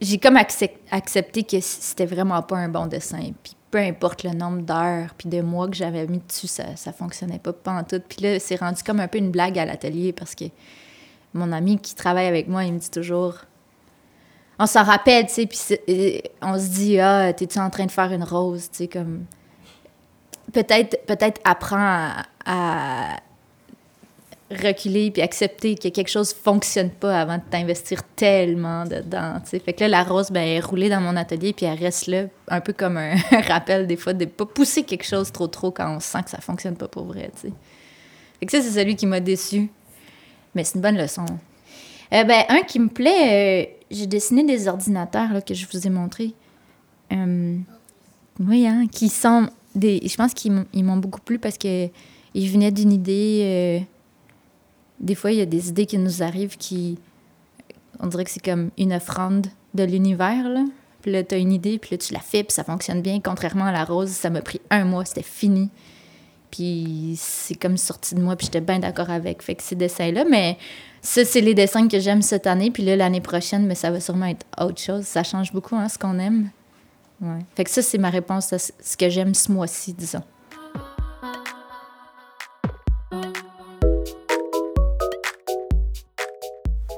J'ai 0.01 0.17
comme 0.19 0.37
accepté 0.37 1.43
que 1.43 1.59
c'était 1.59 2.05
vraiment 2.05 2.41
pas 2.41 2.57
un 2.57 2.69
bon 2.69 2.87
dessin. 2.87 3.31
Puis 3.43 3.55
peu 3.71 3.79
importe 3.79 4.23
le 4.23 4.31
nombre 4.31 4.61
d'heures 4.61 5.13
puis 5.17 5.27
de 5.27 5.41
mois 5.41 5.67
que 5.67 5.75
j'avais 5.75 6.07
mis 6.07 6.21
dessus, 6.25 6.47
ça, 6.47 6.75
ça 6.75 6.93
fonctionnait 6.93 7.39
pas, 7.39 7.51
pas 7.51 7.73
en 7.73 7.83
tout. 7.83 8.01
Puis 8.07 8.21
là, 8.21 8.39
c'est 8.39 8.55
rendu 8.55 8.83
comme 8.83 9.01
un 9.01 9.07
peu 9.07 9.17
une 9.17 9.31
blague 9.31 9.59
à 9.59 9.65
l'atelier 9.65 10.13
parce 10.13 10.33
que 10.33 10.45
mon 11.33 11.51
ami 11.51 11.77
qui 11.77 11.93
travaille 11.93 12.27
avec 12.27 12.47
moi, 12.47 12.63
il 12.63 12.73
me 12.73 12.79
dit 12.79 12.89
toujours 12.89 13.35
on 14.59 14.65
s'en 14.65 14.83
rappelle, 14.83 15.27
tu 15.27 15.33
sais, 15.33 15.45
puis 15.45 16.21
on 16.41 16.57
se 16.57 16.67
dit, 16.67 16.99
ah, 16.99 17.31
t'es-tu 17.33 17.59
en 17.59 17.69
train 17.69 17.85
de 17.85 17.91
faire 17.91 18.11
une 18.11 18.23
rose, 18.23 18.69
tu 18.71 18.77
sais, 18.77 18.87
comme. 18.87 19.25
Peut-être 20.53 21.05
peut-être 21.05 21.41
apprends 21.43 22.11
à, 22.45 23.17
reculer 24.49 25.11
puis 25.11 25.21
accepter 25.21 25.75
que 25.75 25.89
quelque 25.89 26.07
chose 26.07 26.33
fonctionne 26.33 26.89
pas 26.89 27.19
avant 27.19 27.35
de 27.35 27.41
t'investir 27.49 28.01
tellement 28.15 28.85
dedans, 28.85 29.41
tu 29.43 29.49
sais. 29.49 29.59
Fait 29.59 29.73
que 29.73 29.81
là, 29.81 29.89
la 29.89 30.03
rose, 30.03 30.31
ben, 30.31 30.41
elle 30.41 30.57
est 30.57 30.59
roulée 30.61 30.89
dans 30.89 31.01
mon 31.01 31.17
atelier 31.17 31.51
puis 31.51 31.65
elle 31.65 31.77
reste 31.77 32.07
là, 32.07 32.23
un 32.47 32.61
peu 32.61 32.71
comme 32.71 32.95
un 32.95 33.15
rappel 33.49 33.87
des 33.87 33.97
fois 33.97 34.13
de 34.13 34.23
pas 34.23 34.45
pousser 34.45 34.83
quelque 34.83 35.03
chose 35.03 35.33
trop 35.33 35.47
trop 35.47 35.71
quand 35.71 35.97
on 35.97 35.99
sent 35.99 36.23
que 36.23 36.29
ça 36.29 36.39
fonctionne 36.39 36.77
pas 36.77 36.87
pour 36.87 37.03
vrai, 37.03 37.29
tu 37.35 37.49
sais. 37.49 37.53
Fait 38.39 38.45
que 38.45 38.51
ça, 38.51 38.61
c'est 38.61 38.79
celui 38.79 38.95
qui 38.95 39.05
m'a 39.05 39.19
déçu. 39.19 39.69
Mais 40.55 40.63
c'est 40.63 40.75
une 40.75 40.81
bonne 40.81 40.97
leçon. 40.97 41.25
Euh, 42.13 42.23
ben, 42.23 42.43
un 42.49 42.61
qui 42.61 42.79
me 42.79 42.87
plaît, 42.87 43.65
euh, 43.65 43.76
j'ai 43.91 44.07
dessiné 44.07 44.43
des 44.43 44.67
ordinateurs 44.67 45.31
là, 45.31 45.41
que 45.41 45.53
je 45.53 45.65
vous 45.71 45.87
ai 45.87 45.89
montrés. 45.89 46.33
Euh, 47.11 47.57
oui, 48.39 48.67
hein, 48.67 48.87
qui 48.91 49.09
sont 49.09 49.49
des. 49.75 50.01
Je 50.05 50.15
pense 50.15 50.33
qu'ils 50.33 50.83
m'ont 50.83 50.97
beaucoup 50.97 51.21
plu 51.21 51.39
parce 51.39 51.57
que 51.57 51.89
ils 52.33 52.49
venaient 52.51 52.71
d'une 52.71 52.91
idée. 52.91 53.85
des 54.99 55.15
fois, 55.15 55.31
il 55.31 55.37
y 55.37 55.41
a 55.41 55.45
des 55.45 55.69
idées 55.69 55.85
qui 55.85 55.97
nous 55.97 56.21
arrivent 56.21 56.57
qui. 56.57 56.99
On 57.99 58.07
dirait 58.07 58.25
que 58.25 58.31
c'est 58.31 58.43
comme 58.43 58.69
une 58.77 58.93
offrande 58.93 59.47
de 59.73 59.83
l'univers, 59.83 60.47
là. 60.49 60.65
Puis 61.01 61.11
là, 61.11 61.23
tu 61.23 61.35
as 61.35 61.37
une 61.37 61.53
idée, 61.53 61.79
puis 61.79 61.91
là, 61.91 61.97
tu 61.97 62.13
la 62.13 62.19
fais, 62.19 62.43
puis 62.43 62.53
ça 62.53 62.63
fonctionne 62.63 63.01
bien. 63.01 63.19
Contrairement 63.23 63.65
à 63.65 63.71
la 63.71 63.85
rose, 63.85 64.09
ça 64.09 64.29
m'a 64.29 64.41
pris 64.41 64.59
un 64.69 64.85
mois, 64.85 65.05
c'était 65.05 65.23
fini. 65.23 65.69
Puis 66.51 67.15
c'est 67.17 67.55
comme 67.55 67.77
sorti 67.77 68.15
de 68.15 68.21
moi, 68.21 68.35
puis 68.35 68.45
j'étais 68.45 68.61
bien 68.61 68.79
d'accord 68.79 69.09
avec. 69.09 69.41
Fait 69.41 69.55
que 69.55 69.63
ces 69.63 69.75
dessins-là, 69.75 70.25
mais 70.29 70.57
ça, 71.01 71.23
c'est 71.25 71.41
les 71.41 71.53
dessins 71.53 71.87
que 71.87 71.99
j'aime 71.99 72.21
cette 72.21 72.47
année. 72.47 72.71
Puis 72.71 72.83
là, 72.83 72.95
l'année 72.95 73.21
prochaine, 73.21 73.65
mais 73.65 73.75
ça 73.75 73.91
va 73.91 73.99
sûrement 73.99 74.27
être 74.27 74.45
autre 74.59 74.81
chose. 74.81 75.05
Ça 75.05 75.23
change 75.23 75.51
beaucoup, 75.51 75.75
hein, 75.75 75.89
ce 75.89 75.97
qu'on 75.97 76.19
aime. 76.19 76.49
Ouais. 77.21 77.39
Fait 77.55 77.63
que 77.63 77.69
ça, 77.69 77.81
c'est 77.81 77.97
ma 77.97 78.09
réponse 78.09 78.53
à 78.53 78.59
ce 78.59 78.97
que 78.97 79.09
j'aime 79.09 79.33
ce 79.33 79.51
mois-ci, 79.51 79.93
disons. 79.93 80.23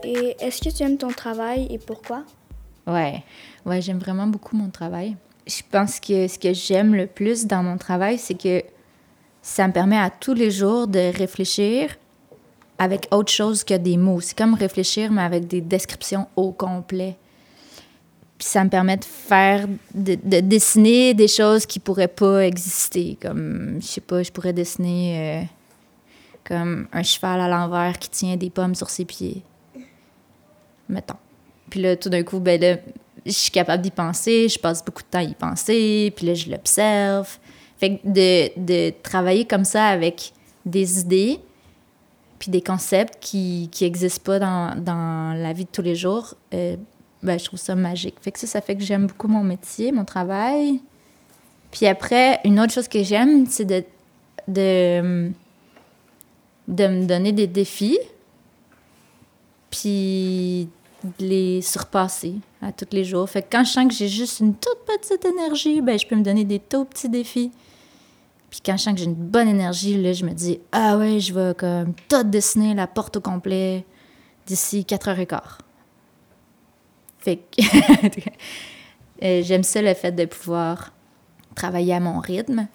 Et 0.03 0.35
est-ce 0.39 0.61
que 0.61 0.75
tu 0.75 0.83
aimes 0.83 0.97
ton 0.97 1.09
travail 1.09 1.67
et 1.69 1.77
pourquoi? 1.77 2.23
Ouais, 2.87 3.23
ouais, 3.65 3.81
j'aime 3.81 3.99
vraiment 3.99 4.25
beaucoup 4.25 4.57
mon 4.57 4.69
travail. 4.69 5.15
Je 5.45 5.61
pense 5.69 5.99
que 5.99 6.27
ce 6.27 6.39
que 6.39 6.53
j'aime 6.53 6.95
le 6.95 7.05
plus 7.05 7.45
dans 7.45 7.61
mon 7.61 7.77
travail, 7.77 8.17
c'est 8.17 8.33
que 8.33 8.63
ça 9.41 9.67
me 9.67 9.73
permet 9.73 9.97
à 9.97 10.09
tous 10.09 10.33
les 10.33 10.51
jours 10.51 10.87
de 10.87 11.15
réfléchir 11.15 11.95
avec 12.77 13.07
autre 13.11 13.31
chose 13.31 13.63
que 13.63 13.75
des 13.75 13.97
mots. 13.97 14.21
C'est 14.21 14.37
comme 14.37 14.53
réfléchir, 14.53 15.11
mais 15.11 15.21
avec 15.21 15.47
des 15.47 15.61
descriptions 15.61 16.27
au 16.35 16.51
complet. 16.51 17.17
Puis 18.37 18.47
ça 18.47 18.63
me 18.63 18.69
permet 18.69 18.95
de 18.95 19.03
faire, 19.03 19.67
de, 19.93 20.15
dessiner 20.39 21.13
des 21.13 21.27
choses 21.27 21.65
qui 21.65 21.79
pourraient 21.79 22.07
pas 22.07 22.45
exister. 22.45 23.17
Comme, 23.21 23.79
je 23.81 23.85
sais 23.85 24.01
pas, 24.01 24.23
je 24.23 24.31
pourrais 24.31 24.53
dessiner 24.53 25.41
euh, 25.41 25.45
comme 26.45 26.87
un 26.93 27.03
cheval 27.03 27.41
à 27.41 27.49
l'envers 27.49 27.99
qui 27.99 28.09
tient 28.09 28.37
des 28.37 28.49
pommes 28.49 28.75
sur 28.75 28.89
ses 28.89 29.03
pieds. 29.03 29.43
Mettons. 30.87 31.17
Puis 31.69 31.81
là, 31.81 31.97
tout 31.97 32.09
d'un 32.09 32.23
coup, 32.23 32.39
ben 32.39 32.59
là, 32.59 32.77
je 33.25 33.31
suis 33.31 33.51
capable 33.51 33.83
d'y 33.83 33.91
penser, 33.91 34.47
je 34.47 34.57
passe 34.57 34.83
beaucoup 34.83 35.03
de 35.03 35.07
temps 35.07 35.19
à 35.19 35.23
y 35.23 35.35
penser, 35.35 36.13
puis 36.15 36.25
là, 36.25 36.33
je 36.33 36.49
l'observe. 36.49 37.37
Fait 37.79 37.97
que 37.97 38.07
de, 38.07 38.59
de 38.59 38.93
travailler 39.01 39.45
comme 39.45 39.63
ça 39.63 39.85
avec 39.85 40.33
des 40.65 40.99
idées, 40.99 41.39
puis 42.37 42.51
des 42.51 42.61
concepts 42.61 43.17
qui 43.21 43.69
n'existent 43.81 44.23
pas 44.23 44.39
dans, 44.39 44.81
dans, 44.81 45.33
la 45.37 45.53
vie 45.53 45.65
de 45.65 45.69
tous 45.71 45.81
les 45.81 45.95
jours, 45.95 46.35
euh, 46.53 46.75
ben, 47.23 47.37
je 47.37 47.45
trouve 47.45 47.59
ça 47.59 47.75
magique. 47.75 48.15
Fait 48.21 48.31
que 48.31 48.39
ça, 48.39 48.47
ça 48.47 48.61
fait 48.61 48.75
que 48.75 48.83
j'aime 48.83 49.07
beaucoup 49.07 49.27
mon 49.27 49.43
métier, 49.43 49.91
mon 49.91 50.05
travail. 50.05 50.81
Puis 51.71 51.85
après, 51.85 52.39
une 52.45 52.59
autre 52.59 52.73
chose 52.73 52.87
que 52.87 53.03
j'aime, 53.03 53.45
c'est 53.45 53.65
de, 53.65 53.83
de, 54.47 55.31
de 56.67 56.87
me 56.87 57.05
donner 57.05 57.31
des 57.31 57.47
défis, 57.47 57.99
puis 59.69 60.69
de 61.03 61.25
les 61.25 61.61
surpasser 61.61 62.35
à 62.61 62.71
tous 62.71 62.87
les 62.91 63.03
jours. 63.03 63.29
Fait 63.29 63.41
que 63.41 63.47
quand 63.51 63.63
je 63.63 63.71
sens 63.71 63.87
que 63.87 63.93
j'ai 63.93 64.07
juste 64.07 64.39
une 64.39 64.55
toute 64.55 64.79
petite 64.85 65.23
énergie, 65.25 65.81
ben, 65.81 65.97
je 65.99 66.05
peux 66.05 66.15
me 66.15 66.23
donner 66.23 66.45
des 66.45 66.59
tout 66.59 66.85
petits 66.85 67.09
défis. 67.09 67.51
Puis 68.49 68.61
quand 68.65 68.77
je 68.77 68.83
sens 68.83 68.93
que 68.93 68.99
j'ai 68.99 69.05
une 69.05 69.13
bonne 69.13 69.47
énergie, 69.47 70.01
là, 70.01 70.13
je 70.13 70.25
me 70.25 70.31
dis 70.31 70.59
Ah 70.71 70.97
ouais, 70.97 71.19
je 71.19 71.33
vais 71.33 71.53
comme 71.53 71.93
tout 72.07 72.23
dessiner 72.23 72.73
la 72.73 72.87
porte 72.87 73.17
au 73.17 73.21
complet 73.21 73.85
d'ici 74.45 74.85
4h15. 74.87 75.39
Fait 77.19 77.37
que 77.37 77.61
euh, 79.23 79.43
j'aime 79.43 79.63
ça 79.63 79.81
le 79.81 79.93
fait 79.93 80.11
de 80.11 80.25
pouvoir 80.25 80.91
travailler 81.55 81.93
à 81.93 81.99
mon 81.99 82.19
rythme. 82.19 82.67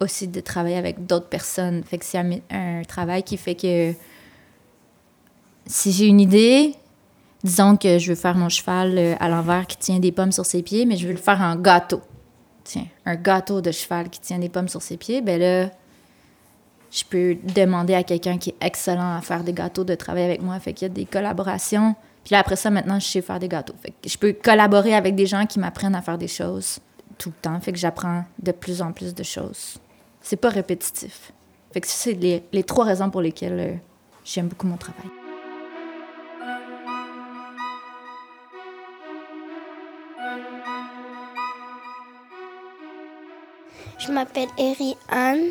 Aussi 0.00 0.28
de 0.28 0.40
travailler 0.40 0.76
avec 0.76 1.06
d'autres 1.06 1.28
personnes. 1.28 1.82
Fait 1.84 1.98
que 1.98 2.04
c'est 2.04 2.18
un, 2.18 2.82
travail 2.82 3.22
qui 3.22 3.36
fait 3.36 3.54
que 3.54 3.94
si 5.66 5.92
j'ai 5.92 6.06
une 6.06 6.20
idée, 6.20 6.74
disons 7.42 7.76
que 7.76 7.98
je 7.98 8.10
veux 8.10 8.16
faire 8.16 8.36
mon 8.36 8.48
cheval 8.48 8.98
euh, 8.98 9.14
à 9.20 9.28
l'envers 9.28 9.66
qui 9.66 9.78
tient 9.78 10.00
des 10.00 10.12
pommes 10.12 10.32
sur 10.32 10.44
ses 10.44 10.62
pieds, 10.62 10.84
mais 10.84 10.96
je 10.96 11.06
veux 11.06 11.12
le 11.12 11.18
faire 11.18 11.40
en 11.40 11.56
gâteau 11.56 12.02
tiens, 12.64 12.86
un 13.06 13.14
gâteau 13.14 13.60
de 13.60 13.70
cheval 13.70 14.08
qui 14.10 14.20
tient 14.20 14.38
des 14.38 14.48
pommes 14.48 14.68
sur 14.68 14.82
ses 14.82 14.96
pieds, 14.96 15.20
ben 15.20 15.38
là, 15.38 15.70
je 16.90 17.04
peux 17.04 17.36
demander 17.54 17.94
à 17.94 18.04
quelqu'un 18.04 18.38
qui 18.38 18.50
est 18.50 18.56
excellent 18.60 19.16
à 19.16 19.20
faire 19.20 19.42
des 19.42 19.52
gâteaux 19.52 19.84
de 19.84 19.94
travailler 19.94 20.26
avec 20.26 20.42
moi. 20.42 20.58
Fait 20.60 20.72
qu'il 20.72 20.86
y 20.86 20.90
a 20.90 20.94
des 20.94 21.04
collaborations. 21.06 21.96
Puis 22.24 22.32
là, 22.32 22.38
après 22.38 22.56
ça, 22.56 22.70
maintenant, 22.70 23.00
je 23.00 23.06
sais 23.06 23.20
faire 23.20 23.40
des 23.40 23.48
gâteaux. 23.48 23.74
Fait 23.82 23.90
que 23.90 24.08
je 24.08 24.16
peux 24.16 24.32
collaborer 24.32 24.94
avec 24.94 25.14
des 25.16 25.26
gens 25.26 25.44
qui 25.46 25.58
m'apprennent 25.58 25.96
à 25.96 26.02
faire 26.02 26.18
des 26.18 26.28
choses 26.28 26.78
tout 27.18 27.30
le 27.30 27.42
temps. 27.42 27.58
Fait 27.60 27.72
que 27.72 27.78
j'apprends 27.78 28.24
de 28.40 28.52
plus 28.52 28.80
en 28.80 28.92
plus 28.92 29.12
de 29.12 29.22
choses. 29.22 29.78
C'est 30.20 30.36
pas 30.36 30.48
répétitif. 30.48 31.32
Fait 31.72 31.80
que 31.80 31.88
c'est 31.88 32.12
les, 32.12 32.44
les, 32.52 32.62
trois 32.62 32.84
raisons 32.84 33.10
pour 33.10 33.20
lesquelles 33.20 33.58
euh, 33.58 33.74
j'aime 34.24 34.46
beaucoup 34.46 34.68
mon 34.68 34.76
travail. 34.76 35.10
Je 43.98 44.10
m'appelle 44.12 44.48
Eri 44.58 44.96
Anne, 45.08 45.50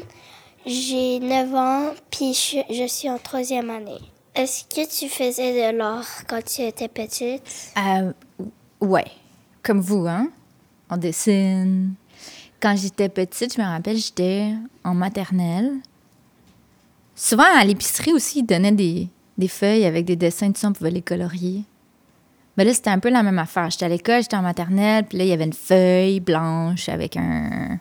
j'ai 0.65 1.19
9 1.19 1.55
ans, 1.55 1.93
puis 2.11 2.33
je, 2.33 2.87
suis 2.87 3.09
en 3.09 3.17
troisième 3.17 3.69
année. 3.69 4.01
Est-ce 4.35 4.65
que 4.65 4.87
tu 4.87 5.09
faisais 5.09 5.71
de 5.71 5.77
l'art 5.77 6.25
quand 6.27 6.43
tu 6.43 6.61
étais 6.61 6.87
petite? 6.87 7.73
Euh, 7.77 8.11
ouais, 8.81 9.05
comme 9.61 9.79
vous, 9.79 10.07
hein? 10.07 10.29
On 10.89 10.97
dessine. 10.97 11.93
Quand 12.59 12.75
j'étais 12.75 13.09
petite, 13.09 13.55
je 13.55 13.61
me 13.61 13.65
rappelle, 13.65 13.97
j'étais 13.97 14.51
en 14.83 14.93
maternelle. 14.93 15.71
Souvent, 17.15 17.43
à 17.43 17.63
l'épicerie 17.63 18.13
aussi, 18.13 18.39
ils 18.39 18.45
donnaient 18.45 18.71
des, 18.71 19.07
des 19.37 19.47
feuilles 19.47 19.85
avec 19.85 20.05
des 20.05 20.15
dessins, 20.15 20.51
tout 20.51 20.59
ça, 20.59 20.67
on 20.67 20.73
pouvait 20.73 20.91
les 20.91 21.01
colorier. 21.01 21.63
Mais 22.57 22.65
là, 22.65 22.73
c'était 22.73 22.89
un 22.89 22.99
peu 22.99 23.09
la 23.09 23.23
même 23.23 23.39
affaire. 23.39 23.69
J'étais 23.69 23.85
à 23.85 23.89
l'école, 23.89 24.21
j'étais 24.21 24.35
en 24.35 24.41
maternelle, 24.41 25.05
puis 25.05 25.17
là, 25.17 25.23
il 25.23 25.29
y 25.29 25.33
avait 25.33 25.45
une 25.45 25.53
feuille 25.53 26.19
blanche 26.19 26.89
avec 26.89 27.17
un, 27.17 27.79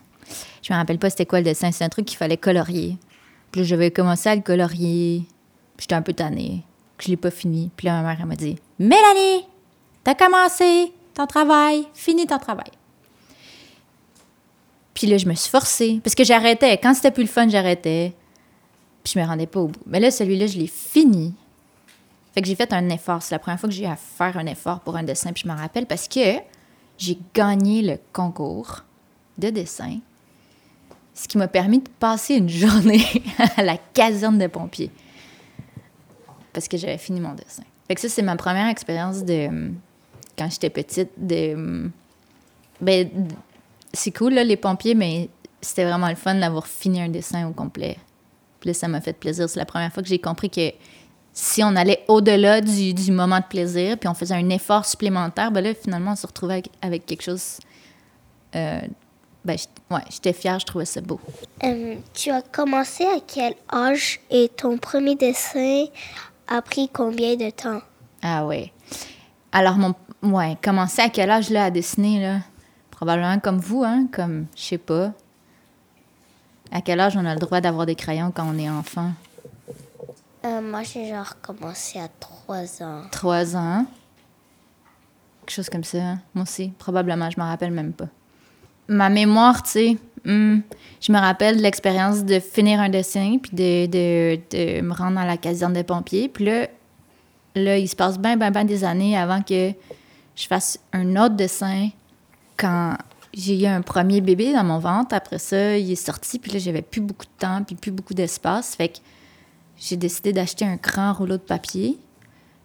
je 0.62 0.72
me 0.72 0.78
rappelle 0.78 0.98
pas 0.98 1.10
c'était 1.10 1.26
quoi 1.26 1.38
le 1.38 1.44
dessin. 1.44 1.72
C'est 1.72 1.84
un 1.84 1.88
truc 1.88 2.06
qu'il 2.06 2.18
fallait 2.18 2.36
colorier. 2.36 2.96
Puis 3.50 3.64
j'avais 3.64 3.90
commencé 3.90 4.28
à 4.28 4.34
le 4.34 4.42
colorier. 4.42 5.24
J'étais 5.78 5.94
un 5.94 6.02
peu 6.02 6.12
tannée. 6.12 6.62
Que 6.96 7.04
je 7.04 7.10
l'ai 7.10 7.16
pas 7.16 7.30
fini. 7.30 7.70
Puis 7.76 7.86
là, 7.86 8.00
ma 8.00 8.08
mère, 8.08 8.18
elle 8.20 8.26
m'a 8.26 8.36
dit 8.36 8.56
Mélanie, 8.78 9.46
t'as 10.04 10.14
commencé 10.14 10.92
ton 11.14 11.26
travail, 11.26 11.86
finis 11.94 12.26
ton 12.26 12.38
travail. 12.38 12.70
Puis 14.94 15.06
là, 15.06 15.16
je 15.18 15.26
me 15.26 15.34
suis 15.34 15.50
forcée. 15.50 16.00
Parce 16.02 16.14
que 16.14 16.24
j'arrêtais. 16.24 16.78
Quand 16.78 16.94
c'était 16.94 17.10
plus 17.10 17.24
le 17.24 17.28
fun, 17.28 17.48
j'arrêtais. 17.48 18.14
Puis 19.02 19.14
je 19.14 19.18
me 19.18 19.26
rendais 19.26 19.46
pas 19.46 19.60
au 19.60 19.68
bout. 19.68 19.80
Mais 19.86 20.00
là, 20.00 20.10
celui-là, 20.10 20.46
je 20.46 20.58
l'ai 20.58 20.66
fini. 20.66 21.34
Fait 22.34 22.40
que 22.40 22.48
j'ai 22.48 22.54
fait 22.54 22.72
un 22.72 22.88
effort. 22.88 23.22
C'est 23.22 23.34
la 23.34 23.38
première 23.38 23.58
fois 23.58 23.68
que 23.68 23.74
j'ai 23.74 23.84
eu 23.84 23.86
à 23.86 23.96
faire 23.96 24.36
un 24.38 24.46
effort 24.46 24.80
pour 24.80 24.96
un 24.96 25.02
dessin. 25.02 25.32
Puis 25.32 25.42
je 25.44 25.52
me 25.52 25.56
rappelle 25.56 25.86
parce 25.86 26.08
que 26.08 26.38
j'ai 26.98 27.18
gagné 27.34 27.82
le 27.82 27.98
concours 28.12 28.84
de 29.38 29.50
dessin. 29.50 29.98
Ce 31.14 31.28
qui 31.28 31.38
m'a 31.38 31.48
permis 31.48 31.78
de 31.78 31.88
passer 31.98 32.36
une 32.36 32.48
journée 32.48 33.04
à 33.56 33.62
la 33.62 33.76
caserne 33.76 34.38
de 34.38 34.46
pompiers. 34.46 34.90
Parce 36.52 36.68
que 36.68 36.76
j'avais 36.76 36.98
fini 36.98 37.20
mon 37.20 37.34
dessin. 37.34 37.62
Fait 37.88 37.94
que 37.94 38.00
ça, 38.00 38.08
c'est 38.08 38.22
ma 38.22 38.36
première 38.36 38.68
expérience 38.68 39.24
de. 39.24 39.72
Quand 40.36 40.50
j'étais 40.50 40.70
petite, 40.70 41.10
de. 41.16 41.90
Ben, 42.80 43.08
c'est 43.92 44.10
cool, 44.12 44.34
là, 44.34 44.44
les 44.44 44.56
pompiers, 44.56 44.94
mais 44.94 45.28
c'était 45.60 45.84
vraiment 45.84 46.08
le 46.08 46.14
fun 46.14 46.34
d'avoir 46.34 46.66
fini 46.66 47.00
un 47.00 47.08
dessin 47.08 47.48
au 47.48 47.52
complet. 47.52 47.96
Puis 48.60 48.68
là, 48.68 48.74
ça 48.74 48.88
m'a 48.88 49.00
fait 49.00 49.12
plaisir. 49.12 49.48
C'est 49.48 49.58
la 49.58 49.66
première 49.66 49.92
fois 49.92 50.02
que 50.02 50.08
j'ai 50.08 50.18
compris 50.18 50.50
que 50.50 50.72
si 51.32 51.62
on 51.62 51.74
allait 51.76 52.04
au-delà 52.08 52.60
du, 52.60 52.92
du, 52.92 53.10
moment 53.10 53.38
de 53.38 53.44
plaisir, 53.44 53.98
puis 53.98 54.08
on 54.08 54.14
faisait 54.14 54.34
un 54.34 54.48
effort 54.50 54.84
supplémentaire, 54.84 55.50
ben 55.50 55.62
là, 55.62 55.74
finalement, 55.74 56.12
on 56.12 56.16
se 56.16 56.26
retrouvait 56.26 56.54
avec, 56.54 56.70
avec 56.82 57.06
quelque 57.06 57.22
chose. 57.22 57.58
Euh, 58.54 58.80
ben, 59.44 59.56
ouais, 59.90 60.00
j'étais 60.08 60.32
fière, 60.32 60.58
je 60.60 60.66
trouvais 60.66 60.84
ça 60.84 61.00
beau. 61.00 61.20
Euh, 61.64 61.96
tu 62.14 62.30
as 62.30 62.42
commencé 62.42 63.04
à 63.04 63.18
quel 63.26 63.54
âge 63.72 64.20
et 64.30 64.48
ton 64.48 64.78
premier 64.78 65.16
dessin 65.16 65.86
a 66.46 66.62
pris 66.62 66.88
combien 66.88 67.36
de 67.36 67.50
temps? 67.50 67.80
Ah 68.22 68.46
ouais. 68.46 68.72
Alors, 69.50 69.76
mon, 69.76 69.94
ouais, 70.22 70.56
commencer 70.62 71.02
à 71.02 71.08
quel 71.08 71.30
âge 71.30 71.50
là, 71.50 71.64
à 71.64 71.70
dessiner, 71.70 72.20
là? 72.20 72.38
Probablement 72.90 73.38
comme 73.40 73.58
vous, 73.58 73.82
hein? 73.82 74.06
Comme, 74.12 74.46
je 74.56 74.62
sais 74.62 74.78
pas. 74.78 75.12
À 76.70 76.80
quel 76.80 77.00
âge 77.00 77.16
on 77.16 77.26
a 77.26 77.34
le 77.34 77.40
droit 77.40 77.60
d'avoir 77.60 77.84
des 77.84 77.96
crayons 77.96 78.30
quand 78.30 78.46
on 78.48 78.58
est 78.58 78.70
enfant? 78.70 79.10
Euh, 80.44 80.60
moi, 80.60 80.82
j'ai 80.84 81.08
genre 81.08 81.40
commencé 81.40 81.98
à 81.98 82.08
3 82.08 82.82
ans. 82.82 83.02
3 83.10 83.56
ans? 83.56 83.86
Quelque 85.40 85.54
chose 85.54 85.68
comme 85.68 85.84
ça. 85.84 85.98
Hein? 85.98 86.20
Moi 86.34 86.44
aussi, 86.44 86.72
probablement, 86.78 87.28
je 87.28 87.38
m'en 87.38 87.48
rappelle 87.48 87.72
même 87.72 87.92
pas. 87.92 88.06
Ma 88.88 89.08
mémoire, 89.08 89.62
tu 89.62 89.70
sais, 89.70 89.96
hmm, 90.24 90.60
je 91.00 91.12
me 91.12 91.18
rappelle 91.18 91.56
de 91.56 91.62
l'expérience 91.62 92.24
de 92.24 92.38
finir 92.40 92.80
un 92.80 92.88
dessin, 92.88 93.38
puis 93.42 93.50
de, 93.52 93.86
de, 93.86 94.40
de, 94.50 94.80
me 94.80 94.92
rendre 94.92 95.18
à 95.18 95.26
la 95.26 95.36
caserne 95.36 95.72
des 95.72 95.84
pompiers. 95.84 96.28
Puis 96.28 96.44
là, 96.44 96.68
là, 97.54 97.78
il 97.78 97.88
se 97.88 97.96
passe 97.96 98.18
bien, 98.18 98.36
bien, 98.36 98.50
bien 98.50 98.64
des 98.64 98.84
années 98.84 99.16
avant 99.16 99.42
que 99.42 99.72
je 100.34 100.46
fasse 100.46 100.78
un 100.92 101.16
autre 101.16 101.36
dessin 101.36 101.88
quand 102.56 102.96
j'ai 103.34 103.62
eu 103.62 103.66
un 103.66 103.82
premier 103.82 104.20
bébé 104.20 104.52
dans 104.52 104.64
mon 104.64 104.78
ventre, 104.78 105.14
après 105.14 105.38
ça, 105.38 105.76
il 105.76 105.90
est 105.90 105.96
sorti, 105.96 106.38
puis 106.38 106.52
là, 106.52 106.58
j'avais 106.58 106.82
plus 106.82 107.00
beaucoup 107.00 107.26
de 107.26 107.38
temps, 107.38 107.62
puis 107.64 107.74
plus 107.74 107.90
beaucoup 107.90 108.14
d'espace. 108.14 108.76
Fait 108.76 108.88
que 108.88 108.98
j'ai 109.78 109.96
décidé 109.96 110.32
d'acheter 110.32 110.64
un 110.64 110.76
grand 110.76 111.12
rouleau 111.12 111.36
de 111.36 111.42
papier, 111.42 111.98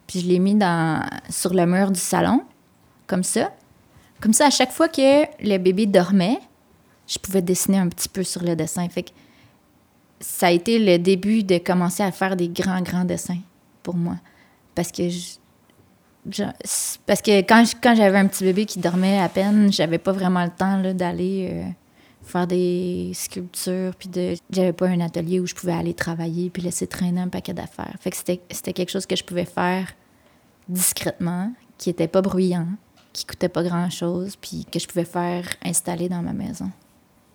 puis 0.06 0.20
je 0.20 0.26
l'ai 0.26 0.38
mis 0.38 0.54
dans, 0.54 1.04
sur 1.30 1.54
le 1.54 1.66
mur 1.66 1.90
du 1.90 2.00
salon, 2.00 2.42
comme 3.06 3.24
ça. 3.24 3.50
Comme 4.20 4.32
ça, 4.32 4.46
à 4.46 4.50
chaque 4.50 4.72
fois 4.72 4.88
que 4.88 5.24
le 5.42 5.58
bébé 5.58 5.86
dormait, 5.86 6.38
je 7.06 7.18
pouvais 7.18 7.42
dessiner 7.42 7.78
un 7.78 7.88
petit 7.88 8.08
peu 8.08 8.22
sur 8.22 8.42
le 8.42 8.56
dessin. 8.56 8.88
Fait 8.88 9.04
que 9.04 9.10
ça 10.20 10.48
a 10.48 10.50
été 10.50 10.78
le 10.78 10.98
début 10.98 11.44
de 11.44 11.58
commencer 11.58 12.02
à 12.02 12.10
faire 12.10 12.36
des 12.36 12.48
grands, 12.48 12.82
grands 12.82 13.04
dessins 13.04 13.40
pour 13.82 13.94
moi. 13.94 14.16
Parce 14.74 14.92
que 14.92 15.02
parce 17.06 17.22
que 17.22 17.40
quand, 17.40 17.94
j'avais 17.94 18.18
un 18.18 18.26
petit 18.26 18.44
bébé 18.44 18.66
qui 18.66 18.80
dormait 18.80 19.18
à 19.18 19.28
peine, 19.28 19.72
j'avais 19.72 19.98
pas 19.98 20.12
vraiment 20.12 20.44
le 20.44 20.50
temps 20.50 20.82
d'aller 20.92 21.48
euh, 21.50 21.64
faire 22.22 22.46
des 22.46 23.12
sculptures, 23.14 23.94
puis 23.98 24.08
de, 24.08 24.34
j'avais 24.50 24.74
pas 24.74 24.88
un 24.88 25.00
atelier 25.00 25.40
où 25.40 25.46
je 25.46 25.54
pouvais 25.54 25.72
aller 25.72 25.94
travailler 25.94 26.50
puis 26.50 26.62
laisser 26.62 26.86
traîner 26.86 27.20
un 27.20 27.28
paquet 27.28 27.54
d'affaires. 27.54 27.94
C'était, 28.12 28.40
c'était 28.50 28.72
quelque 28.74 28.90
chose 28.90 29.06
que 29.06 29.16
je 29.16 29.24
pouvais 29.24 29.46
faire 29.46 29.94
discrètement, 30.68 31.52
qui 31.78 31.88
était 31.88 32.08
pas 32.08 32.20
bruyant, 32.20 32.66
qui 33.12 33.24
coûtait 33.26 33.48
pas 33.48 33.62
grand-chose, 33.62 34.36
puis 34.36 34.66
que 34.70 34.78
je 34.78 34.86
pouvais 34.86 35.04
faire 35.04 35.44
installer 35.64 36.08
dans 36.08 36.22
ma 36.22 36.32
maison 36.32 36.70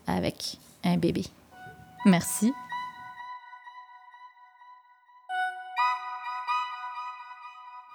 avec 0.07 0.57
un 0.83 0.97
bébé. 0.97 1.23
Merci. 2.05 2.53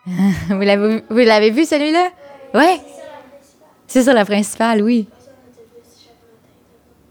vous 0.06 0.60
l'avez 0.60 1.50
vu 1.50 1.64
celui-là? 1.64 2.08
Ouais. 2.54 2.80
C'est 3.86 4.02
ça 4.02 4.12
la 4.12 4.24
principale, 4.24 4.82
oui. 4.82 5.06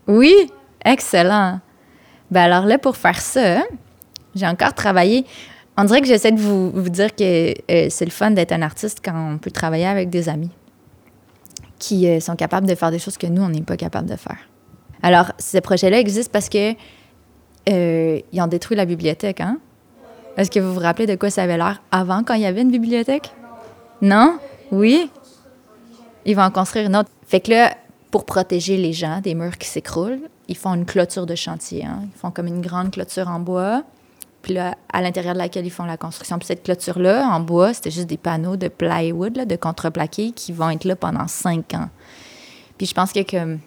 Oui, 0.08 0.34
excellent. 0.84 1.60
Ben 2.32 2.43
alors 2.43 2.65
là, 2.65 2.77
pour 2.77 2.97
faire 2.97 3.19
ça, 3.21 3.63
j'ai 4.36 4.47
encore 4.47 4.73
travaillé. 4.73 5.25
On 5.78 5.84
dirait 5.84 6.02
que 6.02 6.08
j'essaie 6.08 6.32
de 6.32 6.40
vous, 6.40 6.72
dire 6.90 7.16
que 7.16 7.54
euh, 7.72 7.88
c'est 7.90 8.06
le 8.06 8.12
fun 8.12 8.32
d'être 8.32 8.52
un 8.52 8.63
artiste 8.63 9.00
quand 9.04 9.34
on 9.34 9.38
peut 9.38 9.52
travailler 9.52 9.86
avec 9.86 10.10
des 10.10 10.28
amis 10.28 10.50
qui 11.78 12.08
euh, 12.08 12.20
sont 12.20 12.36
capables 12.36 12.66
de 12.66 12.74
faire 12.74 12.90
des 12.90 12.98
choses 12.98 13.18
que 13.18 13.28
nous, 13.28 13.44
on 13.44 13.50
n'est 13.50 13.62
pas 13.62 13.78
capable 13.78 14.10
de 14.10 14.16
faire. 14.16 14.40
Alors, 15.04 15.32
ces 15.38 15.62
projets-là 15.62 16.00
existent 16.00 16.32
parce 16.34 16.50
que 16.50 16.74
euh, 17.70 18.20
ont 18.34 18.48
détruit 18.48 18.76
la 18.76 18.86
bibliothèque, 18.86 19.42
hein? 19.42 19.60
Est-ce 20.38 20.50
que 20.50 20.60
vous 20.60 20.74
vous 20.74 20.80
rappelez 20.80 21.08
de 21.08 21.16
quoi 21.16 21.30
ça 21.30 21.44
avait 21.44 21.58
l'air 21.58 21.82
avant, 21.92 22.24
quand 22.24 22.34
il 22.34 22.42
y 22.42 22.46
avait 22.46 22.62
une 22.62 22.72
bibliothèque? 22.72 23.32
Non? 24.02 24.40
Oui? 24.72 25.10
Ils 26.26 26.36
vont 26.36 26.44
en 26.44 26.52
construire 26.52 26.88
une 26.88 26.96
autre. 26.96 27.10
Fait 27.26 27.40
que 27.40 27.52
là, 27.52 27.76
pour 28.12 28.26
protéger 28.26 28.78
les 28.78 28.94
gens 28.94 29.20
des 29.22 29.34
murs 29.34 29.58
qui 29.58 29.68
s'écroulent, 29.68 30.22
ils 30.48 30.58
font 30.58 30.74
une 30.74 30.86
clôture 30.86 31.26
de 31.26 31.36
chantier. 31.36 31.86
Hein? 31.86 32.02
Ils 32.04 32.20
font 32.20 32.32
comme 32.32 32.48
une 32.48 32.62
grande 32.62 32.92
clôture 32.92 33.28
en 33.28 33.40
bois. 33.40 33.84
Puis 34.48 34.54
là, 34.54 34.78
à 34.94 35.02
l'intérieur 35.02 35.34
de 35.34 35.40
laquelle 35.40 35.66
ils 35.66 35.72
font 35.72 35.84
la 35.84 35.98
construction. 35.98 36.38
Puis 36.38 36.46
cette 36.46 36.64
clôture-là, 36.64 37.28
en 37.28 37.42
bois, 37.42 37.74
c'était 37.74 37.92
juste 37.92 38.08
des 38.08 38.16
panneaux 38.16 38.56
de 38.56 38.70
plywood, 38.70 39.36
là, 39.36 39.44
de 39.44 39.58
contreplaqué, 39.58 40.32
qui 40.32 40.54
vont 40.54 40.70
être 40.70 40.86
là 40.86 40.96
pendant 40.96 41.28
cinq 41.28 41.74
ans. 41.74 41.90
Puis 42.78 42.88
je 42.88 42.94
pense 42.94 43.12
que 43.12 43.58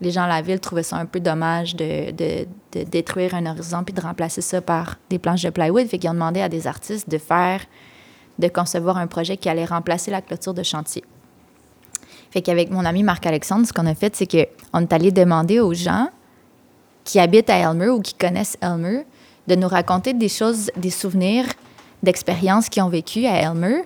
les 0.00 0.10
gens 0.12 0.22
de 0.22 0.28
la 0.28 0.40
ville 0.40 0.60
trouvaient 0.60 0.84
ça 0.84 0.96
un 0.96 1.06
peu 1.06 1.18
dommage 1.18 1.74
de, 1.74 2.12
de, 2.12 2.46
de, 2.72 2.84
détruire 2.84 3.34
un 3.34 3.46
horizon 3.46 3.82
puis 3.82 3.92
de 3.92 4.00
remplacer 4.00 4.40
ça 4.40 4.60
par 4.60 4.98
des 5.10 5.18
planches 5.18 5.42
de 5.42 5.50
plywood. 5.50 5.88
Fait 5.88 5.98
qu'ils 5.98 6.08
ont 6.08 6.14
demandé 6.14 6.40
à 6.40 6.48
des 6.48 6.68
artistes 6.68 7.10
de 7.10 7.18
faire, 7.18 7.62
de 8.38 8.46
concevoir 8.46 8.96
un 8.96 9.08
projet 9.08 9.36
qui 9.36 9.48
allait 9.48 9.64
remplacer 9.64 10.12
la 10.12 10.22
clôture 10.22 10.54
de 10.54 10.62
chantier. 10.62 11.02
Fait 12.30 12.42
qu'avec 12.42 12.70
mon 12.70 12.84
ami 12.84 13.02
Marc-Alexandre, 13.02 13.66
ce 13.66 13.72
qu'on 13.72 13.86
a 13.86 13.94
fait, 13.96 14.14
c'est 14.14 14.28
qu'on 14.28 14.80
est 14.82 14.92
allé 14.92 15.10
demander 15.10 15.58
aux 15.58 15.74
gens 15.74 16.10
qui 17.02 17.18
habitent 17.18 17.50
à 17.50 17.56
Elmer 17.56 17.88
ou 17.88 18.00
qui 18.00 18.14
connaissent 18.14 18.56
Elmer 18.60 19.04
de 19.48 19.54
nous 19.56 19.68
raconter 19.68 20.12
des 20.12 20.28
choses, 20.28 20.70
des 20.76 20.90
souvenirs, 20.90 21.46
d'expériences 22.02 22.68
qu'ils 22.68 22.82
ont 22.82 22.88
vécues 22.88 23.26
à 23.26 23.34
Elmer 23.40 23.82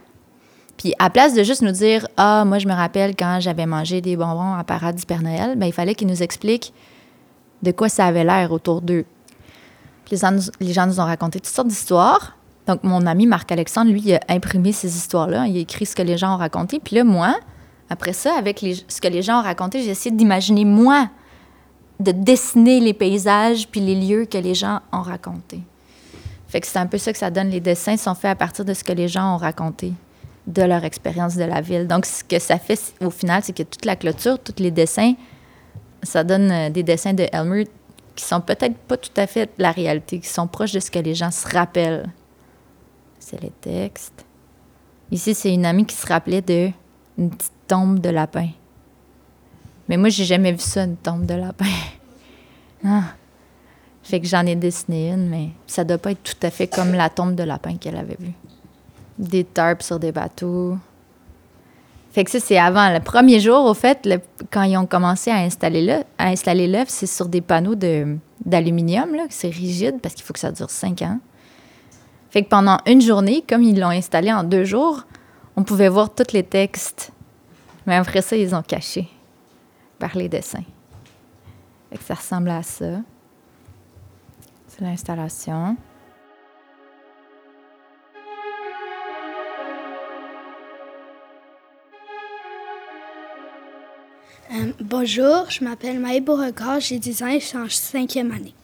puis 0.76 0.94
à 0.98 1.10
place 1.10 1.34
de 1.34 1.42
juste 1.42 1.62
nous 1.62 1.70
dire 1.70 2.06
Ah, 2.16 2.44
moi, 2.44 2.58
je 2.58 2.66
me 2.66 2.72
rappelle 2.72 3.14
quand 3.14 3.38
j'avais 3.40 3.66
mangé 3.66 4.00
des 4.00 4.16
bonbons 4.16 4.54
à 4.54 4.64
parade 4.64 4.96
du 4.96 5.06
Père 5.06 5.22
Noël, 5.22 5.56
bien, 5.56 5.68
il 5.68 5.72
fallait 5.72 5.94
qu'ils 5.94 6.08
nous 6.08 6.22
expliquent 6.22 6.72
de 7.62 7.70
quoi 7.70 7.88
ça 7.88 8.06
avait 8.06 8.24
l'air 8.24 8.50
autour 8.50 8.82
d'eux. 8.82 9.04
Les 10.10 10.16
gens, 10.16 10.36
les 10.60 10.72
gens 10.72 10.86
nous 10.86 10.98
ont 10.98 11.04
raconté 11.04 11.38
toutes 11.38 11.54
sortes 11.54 11.68
d'histoires. 11.68 12.36
Donc, 12.66 12.82
mon 12.82 13.06
ami 13.06 13.26
Marc-Alexandre, 13.26 13.92
lui, 13.92 14.02
il 14.04 14.14
a 14.14 14.20
imprimé 14.28 14.72
ces 14.72 14.96
histoires-là. 14.96 15.46
Il 15.46 15.56
a 15.56 15.60
écrit 15.60 15.86
ce 15.86 15.94
que 15.94 16.02
les 16.02 16.18
gens 16.18 16.34
ont 16.34 16.38
raconté. 16.38 16.80
Puis 16.80 16.96
là, 16.96 17.04
moi, 17.04 17.36
après 17.88 18.12
ça, 18.12 18.36
avec 18.36 18.58
ce 18.88 19.00
que 19.00 19.08
les 19.08 19.22
gens 19.22 19.38
ont 19.38 19.42
raconté, 19.42 19.82
j'ai 19.82 19.90
essayé 19.90 20.14
d'imaginer, 20.14 20.64
moi, 20.64 21.08
de 22.02 22.12
dessiner 22.12 22.80
les 22.80 22.94
paysages 22.94 23.68
puis 23.68 23.80
les 23.80 23.94
lieux 23.94 24.26
que 24.26 24.38
les 24.38 24.54
gens 24.54 24.80
ont 24.92 25.02
racontés. 25.02 25.60
Fait 26.48 26.60
que 26.60 26.66
c'est 26.66 26.78
un 26.78 26.86
peu 26.86 26.98
ça 26.98 27.12
que 27.12 27.18
ça 27.18 27.30
donne. 27.30 27.48
Les 27.48 27.60
dessins 27.60 27.96
sont 27.96 28.14
faits 28.14 28.32
à 28.32 28.34
partir 28.34 28.64
de 28.64 28.74
ce 28.74 28.84
que 28.84 28.92
les 28.92 29.08
gens 29.08 29.34
ont 29.34 29.38
raconté 29.38 29.92
de 30.46 30.62
leur 30.62 30.84
expérience 30.84 31.36
de 31.36 31.44
la 31.44 31.60
ville. 31.60 31.86
Donc, 31.86 32.04
ce 32.04 32.22
que 32.24 32.38
ça 32.38 32.58
fait 32.58 32.78
au 33.00 33.10
final, 33.10 33.42
c'est 33.42 33.56
que 33.56 33.62
toute 33.62 33.84
la 33.84 33.96
clôture, 33.96 34.38
tous 34.38 34.60
les 34.60 34.70
dessins, 34.70 35.14
ça 36.02 36.24
donne 36.24 36.50
euh, 36.50 36.70
des 36.70 36.82
dessins 36.82 37.14
de 37.14 37.26
Elmer 37.32 37.66
qui 38.14 38.24
sont 38.24 38.40
peut-être 38.40 38.76
pas 38.76 38.96
tout 38.96 39.10
à 39.16 39.26
fait 39.26 39.50
la 39.56 39.70
réalité, 39.70 40.18
qui 40.18 40.28
sont 40.28 40.46
proches 40.46 40.72
de 40.72 40.80
ce 40.80 40.90
que 40.90 40.98
les 40.98 41.14
gens 41.14 41.30
se 41.30 41.48
rappellent. 41.48 42.10
C'est 43.18 43.40
les 43.40 43.52
textes. 43.60 44.26
Ici, 45.10 45.34
c'est 45.34 45.54
une 45.54 45.64
amie 45.64 45.86
qui 45.86 45.94
se 45.96 46.06
rappelait 46.06 46.42
de 46.42 46.70
une 47.16 47.30
petite 47.30 47.52
tombe 47.68 48.00
de 48.00 48.10
lapin. 48.10 48.48
Mais 49.92 49.98
moi, 49.98 50.08
j'ai 50.08 50.24
jamais 50.24 50.52
vu 50.52 50.58
ça, 50.58 50.84
une 50.84 50.96
tombe 50.96 51.26
de 51.26 51.34
lapin. 51.34 51.66
ah. 52.86 53.02
Fait 54.02 54.20
que 54.20 54.26
j'en 54.26 54.46
ai 54.46 54.56
dessiné 54.56 55.10
une, 55.10 55.28
mais 55.28 55.50
ça 55.66 55.84
doit 55.84 55.98
pas 55.98 56.12
être 56.12 56.22
tout 56.22 56.46
à 56.46 56.50
fait 56.50 56.66
comme 56.66 56.94
la 56.94 57.10
tombe 57.10 57.34
de 57.34 57.42
lapin 57.42 57.76
qu'elle 57.76 57.98
avait 57.98 58.16
vue 58.18 58.32
des 59.18 59.44
tarps 59.44 59.84
sur 59.84 59.98
des 59.98 60.10
bateaux. 60.10 60.78
Fait 62.10 62.24
que 62.24 62.30
ça, 62.30 62.40
c'est 62.40 62.56
avant. 62.56 62.90
Le 62.90 63.00
premier 63.00 63.38
jour, 63.38 63.66
au 63.66 63.74
fait, 63.74 64.08
quand 64.50 64.62
ils 64.62 64.78
ont 64.78 64.86
commencé 64.86 65.30
à 65.30 65.36
installer 65.36 65.84
l'œuf, 65.84 66.04
à 66.16 66.28
installer 66.28 66.84
c'est 66.88 67.06
sur 67.06 67.28
des 67.28 67.42
panneaux 67.42 67.74
d'aluminium, 67.74 69.10
c'est 69.28 69.50
rigide 69.50 69.96
parce 70.00 70.14
qu'il 70.14 70.24
faut 70.24 70.32
que 70.32 70.40
ça 70.40 70.52
dure 70.52 70.70
cinq 70.70 71.02
ans. 71.02 71.20
Fait 72.30 72.42
que 72.42 72.48
pendant 72.48 72.78
une 72.86 73.02
journée, 73.02 73.44
comme 73.46 73.62
ils 73.62 73.78
l'ont 73.78 73.88
installé 73.88 74.32
en 74.32 74.42
deux 74.42 74.64
jours, 74.64 75.02
on 75.54 75.64
pouvait 75.64 75.90
voir 75.90 76.14
tous 76.14 76.32
les 76.32 76.44
textes. 76.44 77.12
Mais 77.86 77.96
après 77.96 78.22
ça, 78.22 78.36
ils 78.36 78.54
ont 78.54 78.62
caché 78.62 79.10
par 80.02 80.16
les 80.16 80.28
dessins. 80.28 80.64
Fait 81.88 81.96
que 81.96 82.02
ça 82.02 82.14
ressemble 82.14 82.50
à 82.50 82.64
ça. 82.64 83.02
C'est 84.66 84.80
l'installation. 84.80 85.76
Euh, 94.50 94.72
bonjour, 94.80 95.48
je 95.48 95.62
m'appelle 95.62 96.00
Maë 96.00 96.20
Beauregard, 96.20 96.80
j'ai 96.80 96.98
10 96.98 97.22
ans 97.22 97.28
et 97.28 97.38
je 97.38 97.46
suis 97.46 97.58
en 97.58 97.68
cinquième 97.68 98.32
année. 98.32 98.54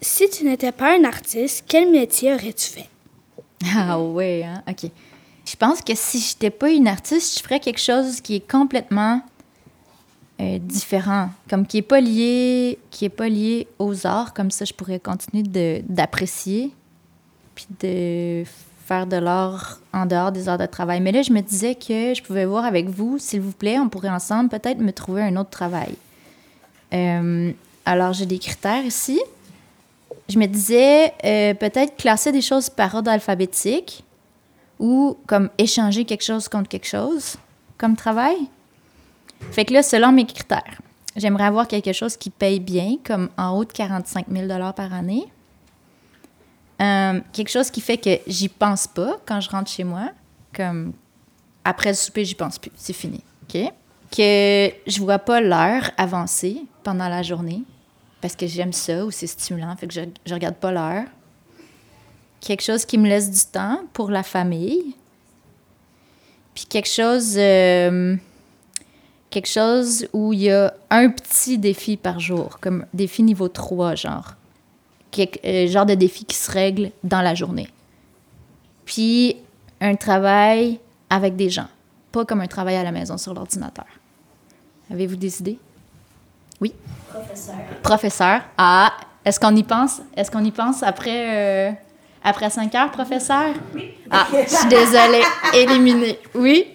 Si 0.00 0.30
tu 0.30 0.44
n'étais 0.44 0.72
pas 0.72 0.96
un 0.98 1.04
artiste, 1.04 1.66
quel 1.68 1.90
métier 1.90 2.32
aurais-tu 2.32 2.70
fait? 2.70 2.88
Ah 3.76 4.00
ouais, 4.00 4.44
hein? 4.44 4.62
OK. 4.66 4.90
Je 5.44 5.56
pense 5.56 5.82
que 5.82 5.94
si 5.94 6.20
je 6.20 6.32
n'étais 6.32 6.50
pas 6.50 6.70
une 6.70 6.88
artiste, 6.88 7.38
je 7.38 7.42
ferais 7.42 7.60
quelque 7.60 7.80
chose 7.80 8.22
qui 8.22 8.36
est 8.36 8.50
complètement 8.50 9.20
euh, 10.40 10.58
différent, 10.58 11.30
comme 11.48 11.66
qui 11.66 11.78
n'est 11.78 11.82
pas 11.82 12.00
lié 12.00 12.78
qui 12.90 13.04
est 13.04 13.10
pas 13.10 13.28
lié 13.28 13.68
aux 13.78 14.06
arts, 14.06 14.34
comme 14.34 14.50
ça 14.50 14.64
je 14.64 14.72
pourrais 14.74 15.00
continuer 15.00 15.42
d'apprécier 15.88 16.72
puis 17.54 17.66
de 17.80 18.44
faire 18.86 19.06
de 19.06 19.16
l'art 19.16 19.80
en 19.92 20.06
dehors 20.06 20.30
des 20.30 20.48
heures 20.48 20.58
de 20.58 20.66
travail. 20.66 21.00
Mais 21.00 21.10
là, 21.10 21.22
je 21.22 21.32
me 21.32 21.40
disais 21.40 21.74
que 21.74 22.14
je 22.14 22.22
pouvais 22.22 22.44
voir 22.44 22.64
avec 22.64 22.88
vous, 22.88 23.18
s'il 23.18 23.40
vous 23.40 23.52
plaît, 23.52 23.78
on 23.80 23.88
pourrait 23.88 24.10
ensemble 24.10 24.48
peut-être 24.48 24.78
me 24.78 24.92
trouver 24.92 25.22
un 25.22 25.36
autre 25.36 25.50
travail. 25.50 25.96
Euh, 26.94 27.50
alors, 27.84 28.12
j'ai 28.12 28.26
des 28.26 28.38
critères 28.38 28.84
ici. 28.84 29.20
Je 30.28 30.38
me 30.38 30.46
disais 30.46 31.12
euh, 31.24 31.54
peut-être 31.54 31.96
classer 31.96 32.30
des 32.30 32.42
choses 32.42 32.70
par 32.70 32.94
ordre 32.94 33.10
alphabétique 33.10 34.04
ou 34.78 35.16
comme 35.26 35.50
échanger 35.58 36.04
quelque 36.04 36.24
chose 36.24 36.48
contre 36.48 36.68
quelque 36.68 36.86
chose 36.86 37.36
comme 37.78 37.96
travail. 37.96 38.36
Fait 39.50 39.64
que 39.64 39.72
là, 39.72 39.82
selon 39.82 40.12
mes 40.12 40.26
critères, 40.26 40.80
j'aimerais 41.16 41.44
avoir 41.44 41.66
quelque 41.66 41.92
chose 41.92 42.16
qui 42.16 42.30
paye 42.30 42.60
bien, 42.60 42.96
comme 43.04 43.30
en 43.36 43.56
haut 43.56 43.64
de 43.64 43.72
45 43.72 44.26
000 44.30 44.46
par 44.74 44.92
année. 44.92 45.24
Euh, 46.80 47.20
quelque 47.32 47.48
chose 47.48 47.70
qui 47.70 47.80
fait 47.80 47.96
que 47.96 48.18
j'y 48.26 48.48
pense 48.48 48.86
pas 48.86 49.16
quand 49.24 49.40
je 49.40 49.48
rentre 49.48 49.70
chez 49.70 49.84
moi. 49.84 50.10
Comme 50.54 50.92
après 51.64 51.90
le 51.90 51.94
souper, 51.94 52.24
j'y 52.24 52.34
pense 52.34 52.58
plus. 52.58 52.70
C'est 52.76 52.92
fini. 52.92 53.22
OK? 53.44 53.72
Que 54.14 54.70
je 54.86 55.00
vois 55.00 55.18
pas 55.18 55.40
l'heure 55.40 55.90
avancer 55.96 56.62
pendant 56.82 57.08
la 57.08 57.22
journée 57.22 57.62
parce 58.20 58.36
que 58.36 58.46
j'aime 58.46 58.72
ça 58.72 59.04
ou 59.04 59.10
c'est 59.10 59.26
stimulant. 59.26 59.74
Fait 59.76 59.86
que 59.86 59.94
je, 59.94 60.02
je 60.24 60.34
regarde 60.34 60.56
pas 60.56 60.70
l'heure. 60.70 61.04
Quelque 62.40 62.62
chose 62.62 62.84
qui 62.84 62.98
me 62.98 63.08
laisse 63.08 63.30
du 63.30 63.50
temps 63.50 63.80
pour 63.92 64.10
la 64.10 64.22
famille. 64.22 64.94
Puis 66.54 66.66
quelque 66.66 66.88
chose. 66.88 67.34
euh, 67.36 68.16
quelque 69.36 69.48
chose 69.48 70.08
où 70.14 70.32
il 70.32 70.44
y 70.44 70.50
a 70.50 70.72
un 70.88 71.10
petit 71.10 71.58
défi 71.58 71.98
par 71.98 72.18
jour, 72.20 72.58
comme 72.58 72.86
défi 72.94 73.22
niveau 73.22 73.48
3, 73.48 73.94
genre. 73.94 74.32
Quelque, 75.10 75.38
euh, 75.46 75.66
genre 75.68 75.84
de 75.84 75.92
défi 75.92 76.24
qui 76.24 76.34
se 76.34 76.50
règle 76.50 76.90
dans 77.04 77.20
la 77.20 77.34
journée. 77.34 77.68
Puis 78.86 79.36
un 79.82 79.94
travail 79.94 80.80
avec 81.10 81.36
des 81.36 81.50
gens, 81.50 81.68
pas 82.12 82.24
comme 82.24 82.40
un 82.40 82.46
travail 82.46 82.76
à 82.76 82.82
la 82.82 82.92
maison 82.92 83.18
sur 83.18 83.34
l'ordinateur. 83.34 83.84
Avez-vous 84.90 85.16
des 85.16 85.38
idées? 85.40 85.58
Oui? 86.58 86.72
Professeur. 87.10 87.56
Professeur. 87.82 88.40
Ah, 88.56 88.90
est-ce 89.22 89.38
qu'on 89.38 89.54
y 89.54 89.64
pense? 89.64 90.00
Est-ce 90.16 90.30
qu'on 90.30 90.44
y 90.44 90.50
pense 90.50 90.82
après, 90.82 91.68
euh, 91.68 91.72
après 92.24 92.48
5 92.48 92.74
heures, 92.74 92.90
professeur? 92.90 93.52
Oui. 93.74 93.92
Ah, 94.10 94.28
je 94.32 94.48
suis 94.48 94.68
désolée. 94.68 95.24
Éliminé. 95.52 96.18
Oui? 96.34 96.68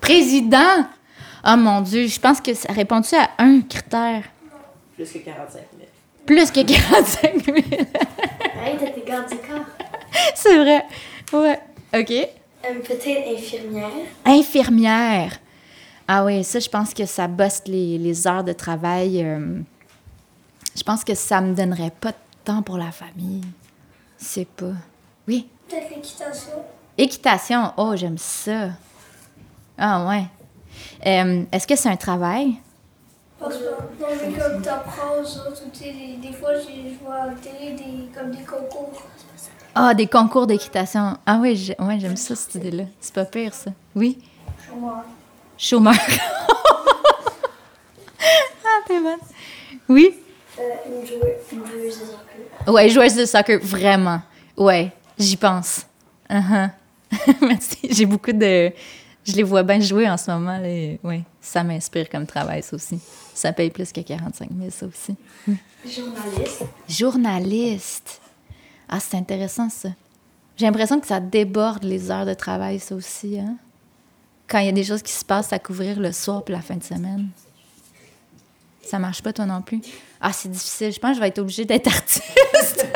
Président? 0.00 0.88
Oh 1.46 1.56
mon 1.56 1.80
Dieu, 1.80 2.06
je 2.06 2.18
pense 2.20 2.40
que 2.40 2.54
ça 2.54 2.72
répond-tu 2.72 3.14
à 3.14 3.30
un 3.38 3.60
critère? 3.62 4.24
Plus 4.94 5.10
que 5.12 5.18
45 5.18 5.52
000. 5.78 5.88
Plus 6.26 6.50
que 6.50 6.60
45 6.62 7.44
000. 7.44 7.56
Hey, 8.60 8.76
t'as 8.76 8.90
tes 8.90 9.02
gardes 9.06 9.28
du 9.30 9.36
corps. 9.36 9.64
C'est 10.34 10.58
vrai. 10.58 10.84
Ouais. 11.32 11.60
OK. 11.94 12.10
Euh, 12.10 12.80
Peut-être 12.84 13.28
infirmière. 13.38 13.88
Infirmière. 14.24 15.38
Ah 16.08 16.24
oui, 16.24 16.42
ça, 16.42 16.58
je 16.58 16.68
pense 16.68 16.92
que 16.92 17.06
ça 17.06 17.28
bosse 17.28 17.62
les, 17.66 17.98
les 17.98 18.26
heures 18.26 18.42
de 18.42 18.52
travail. 18.52 19.22
euh, 19.24 19.60
je 20.76 20.82
pense 20.82 21.04
que 21.04 21.14
ça 21.14 21.40
me 21.40 21.54
donnerait 21.54 21.92
pas 22.00 22.10
de 22.10 22.16
temps 22.44 22.62
pour 22.62 22.78
la 22.78 22.90
famille. 22.90 23.42
C'est 24.16 24.48
pas. 24.48 24.72
Oui? 25.28 25.48
Peut-être 25.68 25.88
l'équitation. 25.94 26.52
Équitation. 26.98 27.72
Oh, 27.76 27.94
j'aime 27.94 28.18
ça. 28.18 28.70
Ah 29.78 30.04
ouais. 30.08 30.24
Euh, 31.06 31.42
Est-ce 31.52 31.66
que 31.66 31.76
c'est 31.76 31.88
un 31.88 31.96
travail? 31.96 32.54
Parce 33.38 33.56
que 33.56 33.62
mais 34.00 34.32
comme 34.38 34.62
t'apprends 34.62 35.14
aux 35.20 35.48
autres, 35.48 35.62
des, 35.80 36.16
des 36.28 36.32
fois, 36.34 36.50
je 36.54 37.04
vois 37.04 37.14
à 37.14 37.26
la 37.26 37.32
télé 37.34 37.72
des, 37.74 38.08
comme 38.18 38.30
des 38.32 38.42
concours. 38.44 39.02
Ah, 39.74 39.94
des 39.94 40.06
concours 40.08 40.46
d'équitation. 40.46 41.16
Ah 41.24 41.38
oui, 41.40 41.54
j'ai- 41.56 41.76
ouais, 41.78 41.98
j'aime 42.00 42.16
ça, 42.16 42.34
cette 42.34 42.56
idée-là. 42.56 42.84
C'est 43.00 43.14
pas 43.14 43.24
pire, 43.24 43.54
ça. 43.54 43.70
Oui? 43.94 44.18
Chômeur. 44.68 45.04
Chômeur. 45.56 45.94
ah, 48.20 48.80
t'es 48.86 49.00
bonne. 49.00 49.18
Oui? 49.88 50.14
Euh, 50.58 50.62
une, 50.86 51.06
joueuse, 51.06 51.22
une 51.52 51.66
joueuse 51.66 52.00
de 52.00 52.04
soccer. 52.06 52.74
Ouais, 52.74 52.88
joueuse 52.88 53.14
de 53.14 53.24
soccer, 53.24 53.58
vraiment. 53.62 54.20
Ouais, 54.56 54.90
j'y 55.18 55.36
pense. 55.36 55.86
Uh-huh. 56.28 56.70
Merci. 57.40 57.78
J'ai 57.90 58.06
beaucoup 58.06 58.32
de. 58.32 58.72
Je 59.28 59.36
les 59.36 59.42
vois 59.42 59.62
bien 59.62 59.78
jouer 59.78 60.08
en 60.08 60.16
ce 60.16 60.30
moment. 60.30 60.58
Là. 60.58 60.66
et 60.68 60.98
Ouais, 61.04 61.22
ça 61.42 61.62
m'inspire 61.62 62.08
comme 62.08 62.26
travail, 62.26 62.62
ça 62.62 62.74
aussi. 62.74 62.98
Ça 63.34 63.52
paye 63.52 63.68
plus 63.68 63.92
que 63.92 64.00
45 64.00 64.48
000, 64.58 64.70
ça 64.70 64.86
aussi. 64.86 65.16
Journaliste. 65.86 66.64
Journaliste. 66.88 68.20
Ah, 68.88 68.98
c'est 69.00 69.18
intéressant, 69.18 69.68
ça. 69.68 69.90
J'ai 70.56 70.64
l'impression 70.64 70.98
que 70.98 71.06
ça 71.06 71.20
déborde 71.20 71.84
les 71.84 72.10
heures 72.10 72.24
de 72.24 72.32
travail, 72.32 72.80
ça 72.80 72.94
aussi. 72.94 73.38
Hein? 73.38 73.56
Quand 74.48 74.60
il 74.60 74.66
y 74.66 74.70
a 74.70 74.72
des 74.72 74.84
choses 74.84 75.02
qui 75.02 75.12
se 75.12 75.26
passent 75.26 75.52
à 75.52 75.58
couvrir 75.58 76.00
le 76.00 76.10
soir 76.10 76.42
puis 76.42 76.54
la 76.54 76.62
fin 76.62 76.76
de 76.76 76.82
semaine. 76.82 77.28
Ça 78.82 78.98
marche 78.98 79.22
pas, 79.22 79.34
toi 79.34 79.44
non 79.44 79.60
plus? 79.60 79.82
Ah, 80.22 80.32
c'est 80.32 80.48
difficile. 80.48 80.90
Je 80.90 80.98
pense 80.98 81.10
que 81.10 81.16
je 81.16 81.20
vais 81.20 81.28
être 81.28 81.38
obligée 81.38 81.66
d'être 81.66 81.86
artiste. 81.94 82.86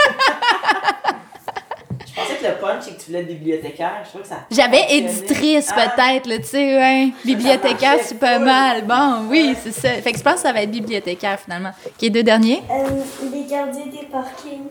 Que 2.43 2.49
le 2.49 2.55
punch, 2.55 2.83
c'est 2.83 2.91
que 2.97 3.01
tu 3.01 3.07
voulais 3.07 3.21
être 3.21 3.29
bibliothécaire. 3.29 4.03
Je 4.05 4.09
crois 4.09 4.21
que 4.23 4.27
ça. 4.29 4.37
J'avais 4.51 4.85
éditrice, 4.97 5.71
Ah, 5.77 5.89
peut-être, 5.95 6.27
là, 6.27 6.39
tu 6.39 6.45
sais, 6.45 6.77
ouais. 6.77 7.09
Bibliothécaire, 7.25 7.97
c'est 8.03 8.19
pas 8.19 8.39
mal. 8.39 8.85
Bon, 8.85 9.27
oui, 9.31 9.55
c'est 9.63 9.73
ça. 9.73 9.89
Fait 9.91 10.13
que 10.13 10.19
je 10.19 10.23
pense 10.23 10.35
que 10.35 10.41
ça 10.41 10.53
va 10.53 10.63
être 10.63 10.71
bibliothécaire, 10.71 11.39
finalement. 11.39 11.71
Qui 11.99 12.07
est 12.07 12.11
deux 12.11 12.23
derniers? 12.23 12.63
Euh, 12.71 12.85
les 13.33 13.45
gardiens 13.45 13.87
des 13.87 14.07
parkings. 14.11 14.63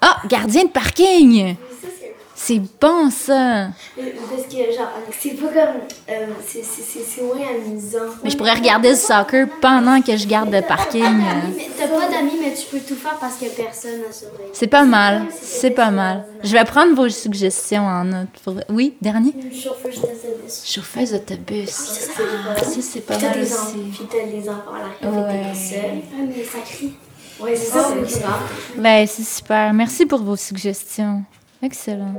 Ah, 0.00 0.18
gardien 0.28 0.64
de 0.64 0.68
parking! 0.68 1.56
Ça, 1.82 1.88
c'est. 1.98 2.14
C'est 2.36 2.60
bon, 2.80 3.10
ça! 3.10 3.32
Euh, 3.66 3.66
Parce 3.96 4.42
que, 4.48 4.56
genre, 4.76 4.90
c'est 5.18 5.30
pas 5.30 5.46
comme. 5.46 5.80
Euh, 6.10 6.26
c'est- 6.46 7.22
moins 7.22 7.36
amusant. 7.48 7.98
Mais 8.22 8.30
je 8.30 8.36
pourrais 8.36 8.54
regarder 8.54 8.90
le 8.90 8.96
soccer 8.96 9.46
pendant 9.60 10.00
que 10.02 10.16
je 10.16 10.26
garde 10.26 10.52
le 10.52 10.60
parking. 10.60 11.02
Mais 11.56 11.68
T'as 11.86 11.98
pas 12.00 12.08
d'amis, 12.10 12.32
mais 12.40 12.54
tu 12.54 12.66
peux 12.70 12.80
tout 12.80 12.94
faire 12.94 13.18
parce 13.18 13.36
que 13.36 13.46
personne 13.46 14.00
n'a 14.06 14.12
surveillé. 14.12 14.48
C'est 14.52 14.66
pas 14.68 14.84
mal. 14.84 15.26
C'est 15.30 15.70
pas 15.70 15.90
mal. 15.90 16.24
Je 16.42 16.52
vais 16.52 16.64
prendre 16.64 16.94
vos 16.94 17.08
suggestions 17.08 17.82
en 17.86 18.04
note. 18.04 18.28
pour- 18.42 18.54
Oui, 18.70 18.94
dernier? 19.02 19.32
Une 19.38 19.52
chauffeuse 19.52 20.00
d'autobus. 20.00 20.64
Chauffeuse 20.64 21.12
d'autobus. 21.12 21.68
Ah, 21.68 22.56
ça, 22.64 22.80
c'est 22.80 23.00
pas 23.00 23.18
mal 23.18 23.40
aussi. 23.42 23.76
puis 23.92 24.06
t'as 24.10 24.24
les 24.26 24.48
enfants 24.48 24.72
à 24.74 25.08
l'arrière, 25.08 25.28
Ouais. 25.28 26.02
Ah, 26.16 26.22
mais 26.26 26.44
ça 26.44 26.58
crie. 26.64 26.94
Ouais, 27.40 27.54
c'est 27.56 27.72
ça, 27.72 27.88
c'est 28.06 28.20
grave. 28.20 28.40
Ben, 28.78 29.06
c'est 29.06 29.24
super. 29.24 29.72
Merci 29.74 30.06
pour 30.06 30.22
vos 30.22 30.36
suggestions. 30.36 31.22
Excellent. 31.62 32.14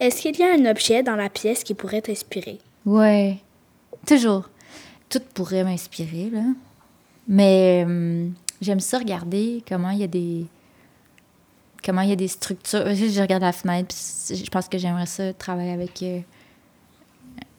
Est-ce 0.00 0.22
qu'il 0.22 0.38
y 0.38 0.42
a 0.42 0.52
un 0.54 0.64
objet 0.70 1.02
dans 1.02 1.16
la 1.16 1.28
pièce 1.28 1.62
qui 1.62 1.74
pourrait 1.74 2.00
t'inspirer? 2.00 2.58
Ouais, 2.86 3.36
toujours. 4.06 4.48
Tout 5.08 5.20
pourrait 5.34 5.64
m'inspirer, 5.64 6.30
là. 6.30 6.42
Mais 7.28 7.82
hum, 7.84 8.32
j'aime 8.60 8.80
ça 8.80 8.98
regarder 8.98 9.62
comment 9.68 9.90
il 9.90 9.98
y 9.98 10.04
a 10.04 10.08
des. 10.08 10.46
Comment 11.84 12.02
il 12.02 12.10
y 12.10 12.12
a 12.12 12.16
des 12.16 12.28
structures. 12.28 12.94
Je 12.94 13.20
regarde 13.20 13.42
la 13.42 13.52
fenêtre, 13.52 13.94
je 14.28 14.50
pense 14.50 14.68
que 14.68 14.76
j'aimerais 14.76 15.06
ça 15.06 15.32
travailler 15.32 15.72
avec 15.72 16.02
euh, 16.02 16.20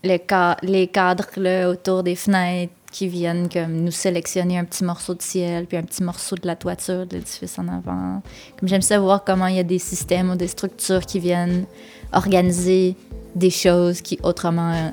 les 0.04 0.88
cadres 0.88 1.28
là, 1.38 1.70
autour 1.70 2.04
des 2.04 2.16
fenêtres 2.16 2.74
qui 2.92 3.08
viennent 3.08 3.50
comme 3.50 3.78
nous 3.78 3.92
sélectionner 3.92 4.58
un 4.60 4.66
petit 4.66 4.84
morceau 4.84 5.16
de 5.16 5.22
ciel, 5.22 5.66
puis 5.66 5.78
un 5.78 5.84
petit 5.84 6.04
morceau 6.04 6.36
de 6.36 6.46
la 6.46 6.56
toiture 6.56 7.08
de 7.08 7.16
l'édifice 7.16 7.58
en 7.58 7.68
avant. 7.68 8.22
Comme 8.60 8.70
j'aime 8.70 8.82
ça 8.82 9.00
voir 9.00 9.24
comment 9.24 9.48
il 9.48 9.56
y 9.56 9.60
a 9.60 9.64
des 9.64 9.80
systèmes 9.80 10.30
ou 10.30 10.36
des 10.36 10.50
structures 10.50 11.06
qui 11.06 11.20
viennent 11.20 11.66
organiser 12.12 12.96
des 13.34 13.50
choses 13.50 14.02
qui 14.02 14.20
autrement 14.24 14.92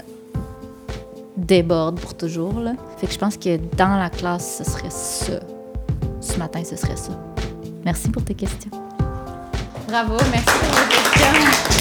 débordent 1.38 2.00
pour 2.00 2.16
toujours. 2.16 2.54
Fait 2.98 3.06
que 3.06 3.12
je 3.12 3.18
pense 3.18 3.36
que 3.36 3.56
dans 3.76 3.96
la 3.96 4.10
classe, 4.10 4.58
ce 4.58 4.70
serait 4.70 4.90
ça. 4.90 5.40
Ce 6.20 6.36
matin, 6.38 6.62
ce 6.64 6.76
serait 6.76 6.96
ça. 6.96 7.12
Merci 7.84 8.10
pour 8.10 8.24
tes 8.24 8.34
questions. 8.34 8.70
Bravo, 9.88 10.16
merci 10.30 10.46
pour 10.46 10.68
vos 10.68 10.88
questions. 10.88 11.77